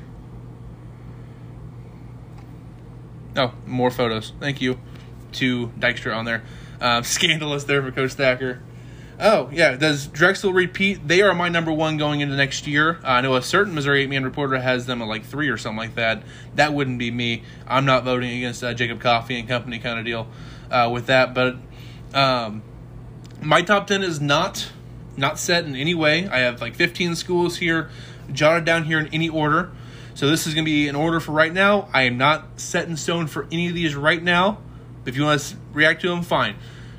Oh, 3.37 3.54
more 3.66 3.90
photos. 3.90 4.32
Thank 4.40 4.61
you 4.61 4.78
to 5.32 5.68
Dykstra 5.78 6.16
on 6.16 6.24
there. 6.24 6.42
Uh, 6.80 7.02
scandalous 7.02 7.64
there 7.64 7.82
for 7.82 7.92
Coach 7.92 8.12
Thacker. 8.14 8.62
Oh, 9.20 9.50
yeah. 9.52 9.74
Does 9.74 10.07
Drexel 10.07 10.52
repeat? 10.52 11.09
They 11.09 11.22
are 11.22 11.35
my 11.35 11.48
number 11.48 11.72
one 11.72 11.96
going 11.96 12.20
into 12.20 12.37
next 12.37 12.68
year. 12.68 13.00
Uh, 13.02 13.09
I 13.09 13.20
know 13.20 13.35
a 13.35 13.42
certain 13.42 13.74
Missouri 13.74 14.02
8 14.02 14.11
man 14.11 14.24
reporter 14.24 14.59
has 14.59 14.87
them 14.87 15.02
at 15.02 15.09
like 15.09 15.24
three 15.24 15.48
or 15.48 15.57
something 15.57 15.78
like 15.78 15.96
that. 15.96 16.22
That 16.54 16.72
wouldn't 16.72 16.98
be 16.98 17.11
me. 17.11 17.42
I'm 17.66 17.85
not 17.85 18.04
voting 18.04 18.31
against 18.37 18.62
uh, 18.62 18.74
Jacob 18.74 19.00
Coffee 19.00 19.38
and 19.38 19.48
company 19.48 19.81
kind 19.81 19.98
of 19.98 20.04
deal 20.04 20.28
uh, 20.70 20.88
with 20.92 21.07
that. 21.07 21.35
But 21.35 21.57
um, 22.14 22.62
my 23.42 23.62
top 23.62 23.88
10 23.88 24.02
is 24.02 24.20
not 24.20 24.70
not 25.16 25.37
set 25.37 25.64
in 25.64 25.74
any 25.74 25.94
way. 25.94 26.28
I 26.28 26.38
have 26.38 26.61
like 26.61 26.76
15 26.76 27.16
schools 27.16 27.57
here 27.57 27.90
jotted 28.33 28.64
down 28.64 28.85
here 28.85 29.00
in 29.00 29.09
any 29.09 29.28
order. 29.28 29.72
So 30.14 30.28
this 30.28 30.46
is 30.46 30.54
going 30.54 30.64
to 30.64 30.70
be 30.70 30.87
an 30.87 30.94
order 30.94 31.18
for 31.18 31.33
right 31.33 31.52
now. 31.52 31.88
I 31.92 32.02
am 32.02 32.18
not 32.18 32.61
set 32.61 32.88
in 32.88 32.96
stone 32.96 33.26
for 33.26 33.48
any 33.50 33.66
of 33.68 33.74
these 33.74 33.96
right 33.96 34.22
now. 34.22 34.59
If 35.07 35.16
you 35.16 35.24
want 35.24 35.40
to 35.40 35.57
react 35.72 36.02
to 36.02 36.09
them, 36.09 36.22
fine. 36.22 36.57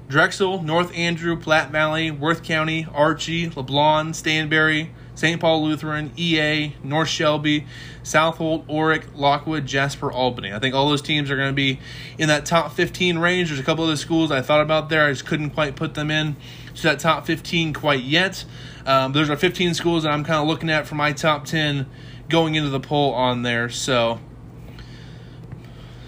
Drexel, 0.09 0.63
North 0.63 0.91
Andrew, 0.95 1.37
Platte 1.37 1.69
Valley, 1.69 2.09
Worth 2.09 2.41
County, 2.41 2.87
Archie, 2.91 3.47
LeBlond, 3.47 4.15
Stanberry, 4.15 4.89
St. 5.13 5.39
Paul 5.39 5.63
Lutheran, 5.63 6.11
EA, 6.17 6.73
North 6.83 7.09
Shelby, 7.09 7.67
Southold, 8.01 8.65
Orrick, 8.67 9.03
Lockwood, 9.13 9.67
Jasper, 9.67 10.11
Albany. 10.11 10.51
I 10.51 10.57
think 10.57 10.73
all 10.73 10.89
those 10.89 11.03
teams 11.03 11.29
are 11.29 11.35
going 11.35 11.49
to 11.49 11.53
be 11.53 11.79
in 12.17 12.27
that 12.29 12.47
top 12.47 12.71
15 12.71 13.19
range. 13.19 13.49
There's 13.49 13.59
a 13.59 13.63
couple 13.63 13.83
of 13.83 13.91
the 13.91 13.97
schools 13.97 14.31
I 14.31 14.41
thought 14.41 14.61
about 14.61 14.89
there. 14.89 15.05
I 15.05 15.11
just 15.11 15.27
couldn't 15.27 15.51
quite 15.51 15.75
put 15.75 15.93
them 15.93 16.09
in 16.09 16.37
to 16.75 16.83
that 16.83 16.99
top 16.99 17.27
15 17.27 17.73
quite 17.73 18.01
yet. 18.01 18.45
Um, 18.87 19.11
those 19.11 19.29
are 19.29 19.37
15 19.37 19.75
schools 19.75 20.03
that 20.03 20.11
I'm 20.11 20.23
kind 20.23 20.41
of 20.41 20.47
looking 20.47 20.71
at 20.71 20.87
for 20.87 20.95
my 20.95 21.11
top 21.11 21.45
10 21.45 21.85
going 22.29 22.55
into 22.55 22.69
the 22.69 22.79
poll 22.79 23.13
on 23.13 23.43
there. 23.43 23.69
So, 23.69 24.19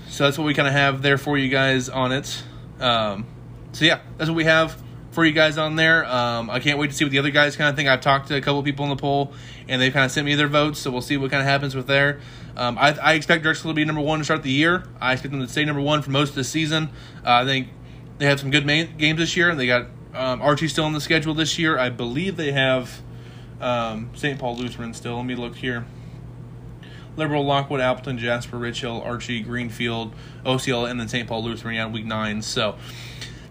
so 0.10 0.24
that's 0.24 0.40
what 0.40 0.46
we 0.46 0.56
kind 0.56 0.68
of 0.68 0.74
have 0.74 1.04
there 1.04 1.20
for 1.20 1.38
you 1.38 1.50
guys 1.50 1.88
on 1.88 2.12
it. 2.12 2.44
Um, 2.80 3.26
so 3.72 3.86
yeah, 3.86 4.02
that's 4.18 4.30
what 4.30 4.36
we 4.36 4.46
have 4.46 4.82
for 5.12 5.26
you 5.26 5.34
guys 5.34 5.58
on 5.58 5.76
there. 5.76 6.06
Um, 6.06 6.50
I 6.50 6.60
can't 6.60 6.78
wait 6.78 6.90
to 6.90 6.96
see 6.96 7.04
what 7.04 7.12
the 7.12 7.20
other 7.20 7.32
guys 7.32 7.56
kind 7.56 7.70
of 7.70 7.76
think. 7.76 7.90
I've 7.90 8.02
talked 8.02 8.30
to 8.30 8.36
a 8.36 8.42
couple 8.42 8.64
people 8.64 8.86
in 8.86 8.90
the 8.90 8.96
poll, 8.96 9.34
and 9.68 9.82
they've 9.82 9.92
kind 9.92 10.06
of 10.06 10.12
sent 10.12 10.26
me 10.26 10.36
their 10.36 10.48
votes, 10.48 10.80
so 10.80 10.92
we'll 10.92 11.02
see 11.02 11.18
what 11.18 11.32
kind 11.32 11.42
of 11.42 11.48
happens 11.48 11.76
with 11.76 11.88
there. 11.88 12.20
Um, 12.56 12.78
I, 12.78 12.98
I, 12.98 13.14
expect 13.14 13.44
Drexel 13.44 13.70
to 13.70 13.74
be 13.74 13.86
number 13.86 14.02
one 14.02 14.20
to 14.20 14.26
start 14.26 14.44
the 14.44 14.52
year. 14.52 14.84
I 15.00 15.14
expect 15.14 15.32
them 15.32 15.42
to 15.42 15.48
stay 15.48 15.64
number 15.64 15.82
one 15.82 16.02
for 16.02 16.12
most 16.12 16.30
of 16.30 16.36
the 16.36 16.44
season. 16.44 16.90
Uh, 17.26 17.32
I 17.32 17.46
think 17.46 17.70
they 18.18 18.26
have 18.26 18.40
some 18.40 18.52
good 18.52 18.66
main, 18.66 18.98
games 18.98 19.20
this 19.20 19.38
year, 19.38 19.56
they 19.56 19.68
got 19.68 19.88
um, 20.14 20.42
Archie 20.42 20.68
still 20.68 20.86
on 20.86 20.94
the 20.94 21.02
schedule 21.02 21.34
this 21.34 21.58
year. 21.58 21.78
I 21.78 21.90
believe 21.90 22.36
they 22.36 22.52
have 22.52 23.02
um, 23.60 24.10
St. 24.14 24.40
Paul 24.40 24.58
Lutheran 24.58 24.94
still. 24.94 25.16
Let 25.16 25.26
me 25.26 25.36
look 25.36 25.56
here. 25.56 25.86
Liberal, 27.18 27.46
Lockwood, 27.46 27.82
Appleton, 27.82 28.18
Jasper, 28.18 28.58
Rich 28.58 28.82
Hill, 28.82 29.02
Archie, 29.02 29.42
Greenfield, 29.42 30.14
OCL, 30.46 30.90
and 30.90 31.00
then 31.00 31.08
St. 31.08 31.28
Paul 31.28 31.44
Lutheran 31.44 31.78
on 31.78 31.92
week 31.92 32.06
nine. 32.06 32.42
So 32.42 32.78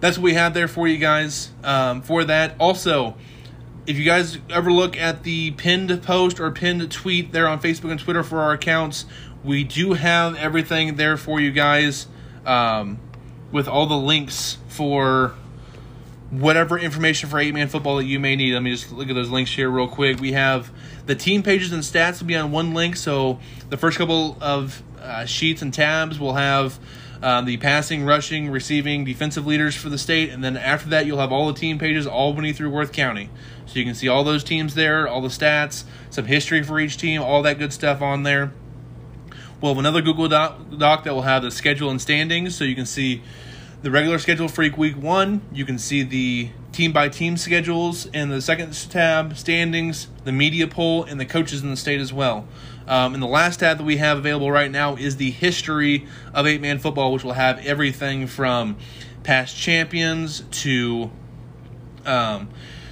that's 0.00 0.18
what 0.18 0.24
we 0.24 0.34
have 0.34 0.54
there 0.54 0.68
for 0.68 0.88
you 0.88 0.98
guys 0.98 1.50
um, 1.62 2.02
for 2.02 2.24
that. 2.24 2.54
Also, 2.58 3.14
if 3.86 3.98
you 3.98 4.04
guys 4.04 4.38
ever 4.48 4.72
look 4.72 4.96
at 4.96 5.22
the 5.22 5.52
pinned 5.52 6.02
post 6.02 6.40
or 6.40 6.50
pinned 6.50 6.90
tweet 6.90 7.32
there 7.32 7.46
on 7.46 7.60
Facebook 7.60 7.90
and 7.90 8.00
Twitter 8.00 8.22
for 8.22 8.40
our 8.40 8.52
accounts, 8.52 9.04
we 9.44 9.64
do 9.64 9.94
have 9.94 10.36
everything 10.36 10.96
there 10.96 11.16
for 11.16 11.40
you 11.40 11.50
guys 11.50 12.06
um, 12.46 12.98
with 13.52 13.68
all 13.68 13.86
the 13.86 13.96
links 13.96 14.58
for 14.68 15.34
whatever 16.30 16.78
information 16.78 17.28
for 17.28 17.38
eight 17.38 17.52
man 17.52 17.68
football 17.68 17.96
that 17.96 18.04
you 18.04 18.20
may 18.20 18.36
need. 18.36 18.54
Let 18.54 18.62
me 18.62 18.70
just 18.70 18.92
look 18.92 19.08
at 19.08 19.14
those 19.14 19.30
links 19.30 19.52
here 19.52 19.68
real 19.68 19.88
quick. 19.88 20.20
We 20.20 20.32
have 20.32 20.70
the 21.06 21.14
team 21.14 21.42
pages 21.42 21.72
and 21.72 21.82
stats 21.82 22.20
will 22.20 22.28
be 22.28 22.36
on 22.36 22.52
one 22.52 22.72
link. 22.72 22.96
So 22.96 23.40
the 23.68 23.76
first 23.76 23.98
couple 23.98 24.38
of 24.40 24.82
uh, 25.00 25.24
sheets 25.24 25.62
and 25.62 25.74
tabs 25.74 26.20
will 26.20 26.34
have 26.34 26.78
um, 27.22 27.44
the 27.44 27.56
passing, 27.58 28.04
rushing, 28.04 28.50
receiving, 28.50 29.04
defensive 29.04 29.46
leaders 29.46 29.74
for 29.74 29.88
the 29.88 29.98
state, 29.98 30.30
and 30.30 30.42
then 30.42 30.56
after 30.56 30.88
that, 30.90 31.06
you'll 31.06 31.18
have 31.18 31.32
all 31.32 31.46
the 31.46 31.58
team 31.58 31.78
pages, 31.78 32.06
Albany 32.06 32.52
through 32.52 32.70
Worth 32.70 32.92
County. 32.92 33.28
So 33.66 33.78
you 33.78 33.84
can 33.84 33.94
see 33.94 34.08
all 34.08 34.24
those 34.24 34.42
teams 34.42 34.74
there, 34.74 35.06
all 35.06 35.20
the 35.20 35.28
stats, 35.28 35.84
some 36.08 36.24
history 36.24 36.62
for 36.62 36.80
each 36.80 36.96
team, 36.96 37.22
all 37.22 37.42
that 37.42 37.58
good 37.58 37.72
stuff 37.72 38.00
on 38.00 38.22
there. 38.22 38.52
We'll 39.60 39.72
have 39.72 39.78
another 39.78 40.00
Google 40.00 40.28
doc, 40.28 40.58
doc 40.78 41.04
that 41.04 41.14
will 41.14 41.22
have 41.22 41.42
the 41.42 41.50
schedule 41.50 41.90
and 41.90 42.00
standings, 42.00 42.56
so 42.56 42.64
you 42.64 42.74
can 42.74 42.86
see 42.86 43.22
the 43.82 43.90
regular 43.90 44.18
schedule 44.18 44.48
for 44.48 44.68
week 44.76 44.96
one. 44.96 45.40
You 45.52 45.64
can 45.64 45.78
see 45.78 46.02
the 46.02 46.50
team 46.72 46.92
by 46.92 47.08
team 47.08 47.36
schedules 47.36 48.06
in 48.06 48.28
the 48.28 48.40
second 48.40 48.72
tab, 48.90 49.36
standings, 49.36 50.08
the 50.24 50.32
media 50.32 50.66
poll, 50.66 51.04
and 51.04 51.18
the 51.18 51.24
coaches 51.24 51.62
in 51.62 51.70
the 51.70 51.76
state 51.76 52.00
as 52.00 52.12
well. 52.12 52.46
Um, 52.86 53.14
and 53.14 53.22
the 53.22 53.28
last 53.28 53.60
tab 53.60 53.78
that 53.78 53.84
we 53.84 53.96
have 53.96 54.18
available 54.18 54.50
right 54.50 54.70
now 54.70 54.96
is 54.96 55.16
the 55.16 55.30
history 55.30 56.06
of 56.34 56.46
eight 56.46 56.60
man 56.60 56.78
football, 56.78 57.12
which 57.12 57.24
will 57.24 57.32
have 57.32 57.64
everything 57.64 58.26
from 58.26 58.76
past 59.22 59.56
champions 59.56 60.42
to 60.50 61.10
um, 62.04 62.50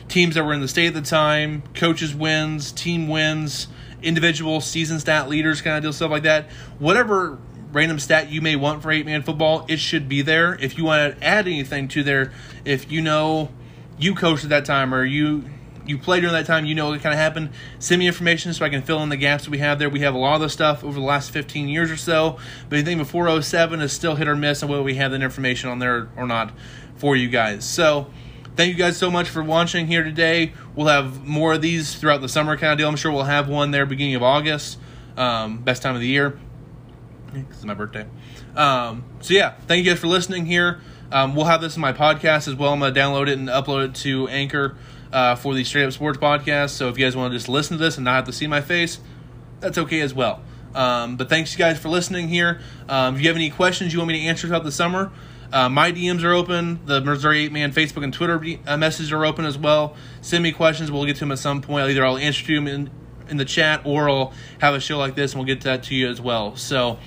teams 0.08 0.36
that 0.36 0.44
were 0.44 0.52
in 0.52 0.60
the 0.60 0.68
state 0.68 0.88
at 0.88 0.94
the 0.94 1.02
time, 1.02 1.62
coaches' 1.74 2.14
wins, 2.14 2.72
team 2.72 3.08
wins, 3.08 3.68
individual 4.02 4.60
season 4.60 5.00
stat 5.00 5.28
leaders, 5.28 5.60
kind 5.60 5.76
of 5.76 5.82
deal, 5.82 5.92
stuff 5.92 6.10
like 6.10 6.22
that. 6.22 6.48
Whatever 6.78 7.38
random 7.72 7.98
stat 7.98 8.30
you 8.30 8.40
may 8.40 8.56
want 8.56 8.82
for 8.82 8.90
eight 8.90 9.06
man 9.06 9.22
football, 9.22 9.64
it 9.68 9.78
should 9.78 10.08
be 10.08 10.22
there. 10.22 10.54
If 10.60 10.78
you 10.78 10.84
want 10.84 11.18
to 11.18 11.24
add 11.24 11.46
anything 11.46 11.88
to 11.88 12.02
there, 12.02 12.32
if 12.64 12.90
you 12.90 13.00
know 13.00 13.50
you 13.98 14.14
coached 14.14 14.44
at 14.44 14.50
that 14.50 14.64
time 14.64 14.94
or 14.94 15.04
you 15.04 15.44
you 15.88 15.96
played 15.96 16.20
during 16.20 16.34
that 16.34 16.44
time, 16.44 16.66
you 16.66 16.74
know 16.74 16.90
what 16.90 17.00
kind 17.00 17.14
of 17.14 17.18
happened. 17.18 17.50
Send 17.78 17.98
me 17.98 18.06
information 18.06 18.52
so 18.52 18.64
I 18.64 18.68
can 18.68 18.82
fill 18.82 19.02
in 19.02 19.08
the 19.08 19.16
gaps 19.16 19.44
that 19.44 19.50
we 19.50 19.58
have 19.58 19.78
there. 19.78 19.88
We 19.88 20.00
have 20.00 20.14
a 20.14 20.18
lot 20.18 20.34
of 20.34 20.42
the 20.42 20.50
stuff 20.50 20.84
over 20.84 21.00
the 21.00 21.06
last 21.06 21.30
15 21.30 21.66
years 21.66 21.90
or 21.90 21.96
so, 21.96 22.38
but 22.68 22.76
anything 22.76 22.98
before 22.98 23.40
07 23.40 23.80
is 23.80 23.90
still 23.90 24.14
hit 24.14 24.28
or 24.28 24.36
miss 24.36 24.62
on 24.62 24.68
whether 24.68 24.82
we 24.82 24.96
have 24.96 25.12
that 25.12 25.22
information 25.22 25.70
on 25.70 25.78
there 25.78 26.10
or 26.14 26.26
not 26.26 26.52
for 26.96 27.16
you 27.16 27.30
guys. 27.30 27.64
So, 27.64 28.10
thank 28.54 28.68
you 28.68 28.74
guys 28.76 28.98
so 28.98 29.10
much 29.10 29.30
for 29.30 29.42
watching 29.42 29.86
here 29.86 30.04
today. 30.04 30.52
We'll 30.74 30.88
have 30.88 31.26
more 31.26 31.54
of 31.54 31.62
these 31.62 31.94
throughout 31.94 32.20
the 32.20 32.28
summer 32.28 32.58
kind 32.58 32.72
of 32.72 32.78
deal. 32.78 32.88
I'm 32.88 32.96
sure 32.96 33.10
we'll 33.10 33.22
have 33.22 33.48
one 33.48 33.70
there 33.70 33.86
beginning 33.86 34.14
of 34.14 34.22
August, 34.22 34.78
um, 35.16 35.58
best 35.58 35.80
time 35.80 35.94
of 35.94 36.02
the 36.02 36.08
year. 36.08 36.38
It's 37.34 37.64
my 37.64 37.74
birthday. 37.74 38.06
Um, 38.56 39.04
so 39.20 39.34
yeah, 39.34 39.54
thank 39.66 39.84
you 39.84 39.90
guys 39.90 40.00
for 40.00 40.06
listening 40.06 40.46
here. 40.46 40.80
Um, 41.10 41.34
we'll 41.34 41.46
have 41.46 41.60
this 41.60 41.76
in 41.76 41.80
my 41.80 41.92
podcast 41.92 42.48
as 42.48 42.54
well. 42.54 42.72
I'm 42.72 42.80
gonna 42.80 42.94
download 42.94 43.28
it 43.28 43.38
and 43.38 43.48
upload 43.48 43.90
it 43.90 43.94
to 43.96 44.28
Anchor 44.28 44.76
uh, 45.12 45.36
for 45.36 45.54
the 45.54 45.64
Straight 45.64 45.84
Up 45.84 45.92
Sports 45.92 46.18
podcast. 46.18 46.70
So 46.70 46.88
if 46.88 46.98
you 46.98 47.06
guys 47.06 47.16
want 47.16 47.32
to 47.32 47.36
just 47.36 47.48
listen 47.48 47.78
to 47.78 47.82
this 47.82 47.96
and 47.96 48.04
not 48.04 48.14
have 48.16 48.24
to 48.26 48.32
see 48.32 48.46
my 48.46 48.60
face, 48.60 48.98
that's 49.60 49.78
okay 49.78 50.00
as 50.00 50.14
well. 50.14 50.42
Um, 50.74 51.16
but 51.16 51.28
thanks, 51.28 51.52
you 51.52 51.58
guys, 51.58 51.78
for 51.78 51.88
listening 51.88 52.28
here. 52.28 52.60
Um, 52.88 53.16
if 53.16 53.22
you 53.22 53.28
have 53.28 53.36
any 53.36 53.50
questions 53.50 53.92
you 53.92 53.98
want 53.98 54.08
me 54.08 54.20
to 54.20 54.26
answer 54.26 54.46
throughout 54.46 54.64
the 54.64 54.72
summer, 54.72 55.10
uh, 55.52 55.68
my 55.68 55.92
DMs 55.92 56.22
are 56.24 56.34
open. 56.34 56.80
The 56.84 57.00
Missouri 57.00 57.44
8 57.44 57.52
Man 57.52 57.72
Facebook 57.72 58.04
and 58.04 58.12
Twitter 58.12 58.40
uh, 58.66 58.76
messages 58.76 59.12
are 59.12 59.24
open 59.24 59.46
as 59.46 59.56
well. 59.56 59.96
Send 60.20 60.42
me 60.42 60.52
questions. 60.52 60.92
We'll 60.92 61.06
get 61.06 61.14
to 61.16 61.20
them 61.20 61.32
at 61.32 61.38
some 61.38 61.62
point. 61.62 61.88
Either 61.88 62.04
I'll 62.04 62.18
answer 62.18 62.44
to 62.44 62.54
them 62.54 62.68
in, 62.68 62.90
in 63.28 63.36
the 63.36 63.44
chat 63.44 63.82
or 63.84 64.08
I'll 64.08 64.32
have 64.60 64.74
a 64.74 64.80
show 64.80 64.98
like 64.98 65.14
this 65.14 65.32
and 65.32 65.40
we'll 65.40 65.46
get 65.46 65.62
that 65.64 65.84
to 65.84 65.94
you 65.94 66.08
as 66.08 66.20
well. 66.20 66.56
So 66.56 66.98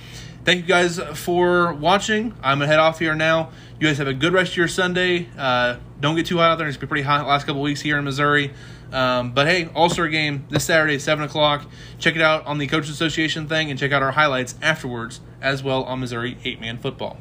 thank 0.44 0.62
you 0.62 0.66
guys 0.66 0.98
for 1.14 1.72
watching. 1.74 2.34
I'm 2.42 2.58
gonna 2.58 2.66
head 2.66 2.78
off 2.78 2.98
here 2.98 3.14
now. 3.14 3.50
You 3.78 3.88
guys 3.88 3.98
have 3.98 4.08
a 4.08 4.14
good 4.14 4.32
rest 4.32 4.52
of 4.52 4.56
your 4.56 4.68
Sunday. 4.68 5.28
Uh, 5.36 5.76
don't 6.00 6.16
get 6.16 6.26
too 6.26 6.38
hot 6.38 6.50
out 6.50 6.58
there. 6.58 6.68
It's 6.68 6.76
been 6.76 6.88
pretty 6.88 7.02
hot 7.02 7.26
last 7.26 7.46
couple 7.46 7.62
weeks 7.62 7.80
here 7.80 7.98
in 7.98 8.04
Missouri. 8.04 8.52
Um, 8.92 9.32
but 9.32 9.46
hey, 9.46 9.70
All 9.74 9.88
Star 9.88 10.08
game 10.08 10.46
this 10.50 10.64
Saturday, 10.64 10.98
seven 10.98 11.24
o'clock. 11.24 11.64
Check 11.98 12.14
it 12.14 12.22
out 12.22 12.46
on 12.46 12.58
the 12.58 12.66
Coaches 12.66 12.90
Association 12.90 13.48
thing, 13.48 13.70
and 13.70 13.78
check 13.78 13.90
out 13.90 14.02
our 14.02 14.12
highlights 14.12 14.54
afterwards 14.60 15.20
as 15.40 15.62
well 15.62 15.82
on 15.84 16.00
Missouri 16.00 16.36
Eight 16.44 16.60
Man 16.60 16.78
Football. 16.78 17.16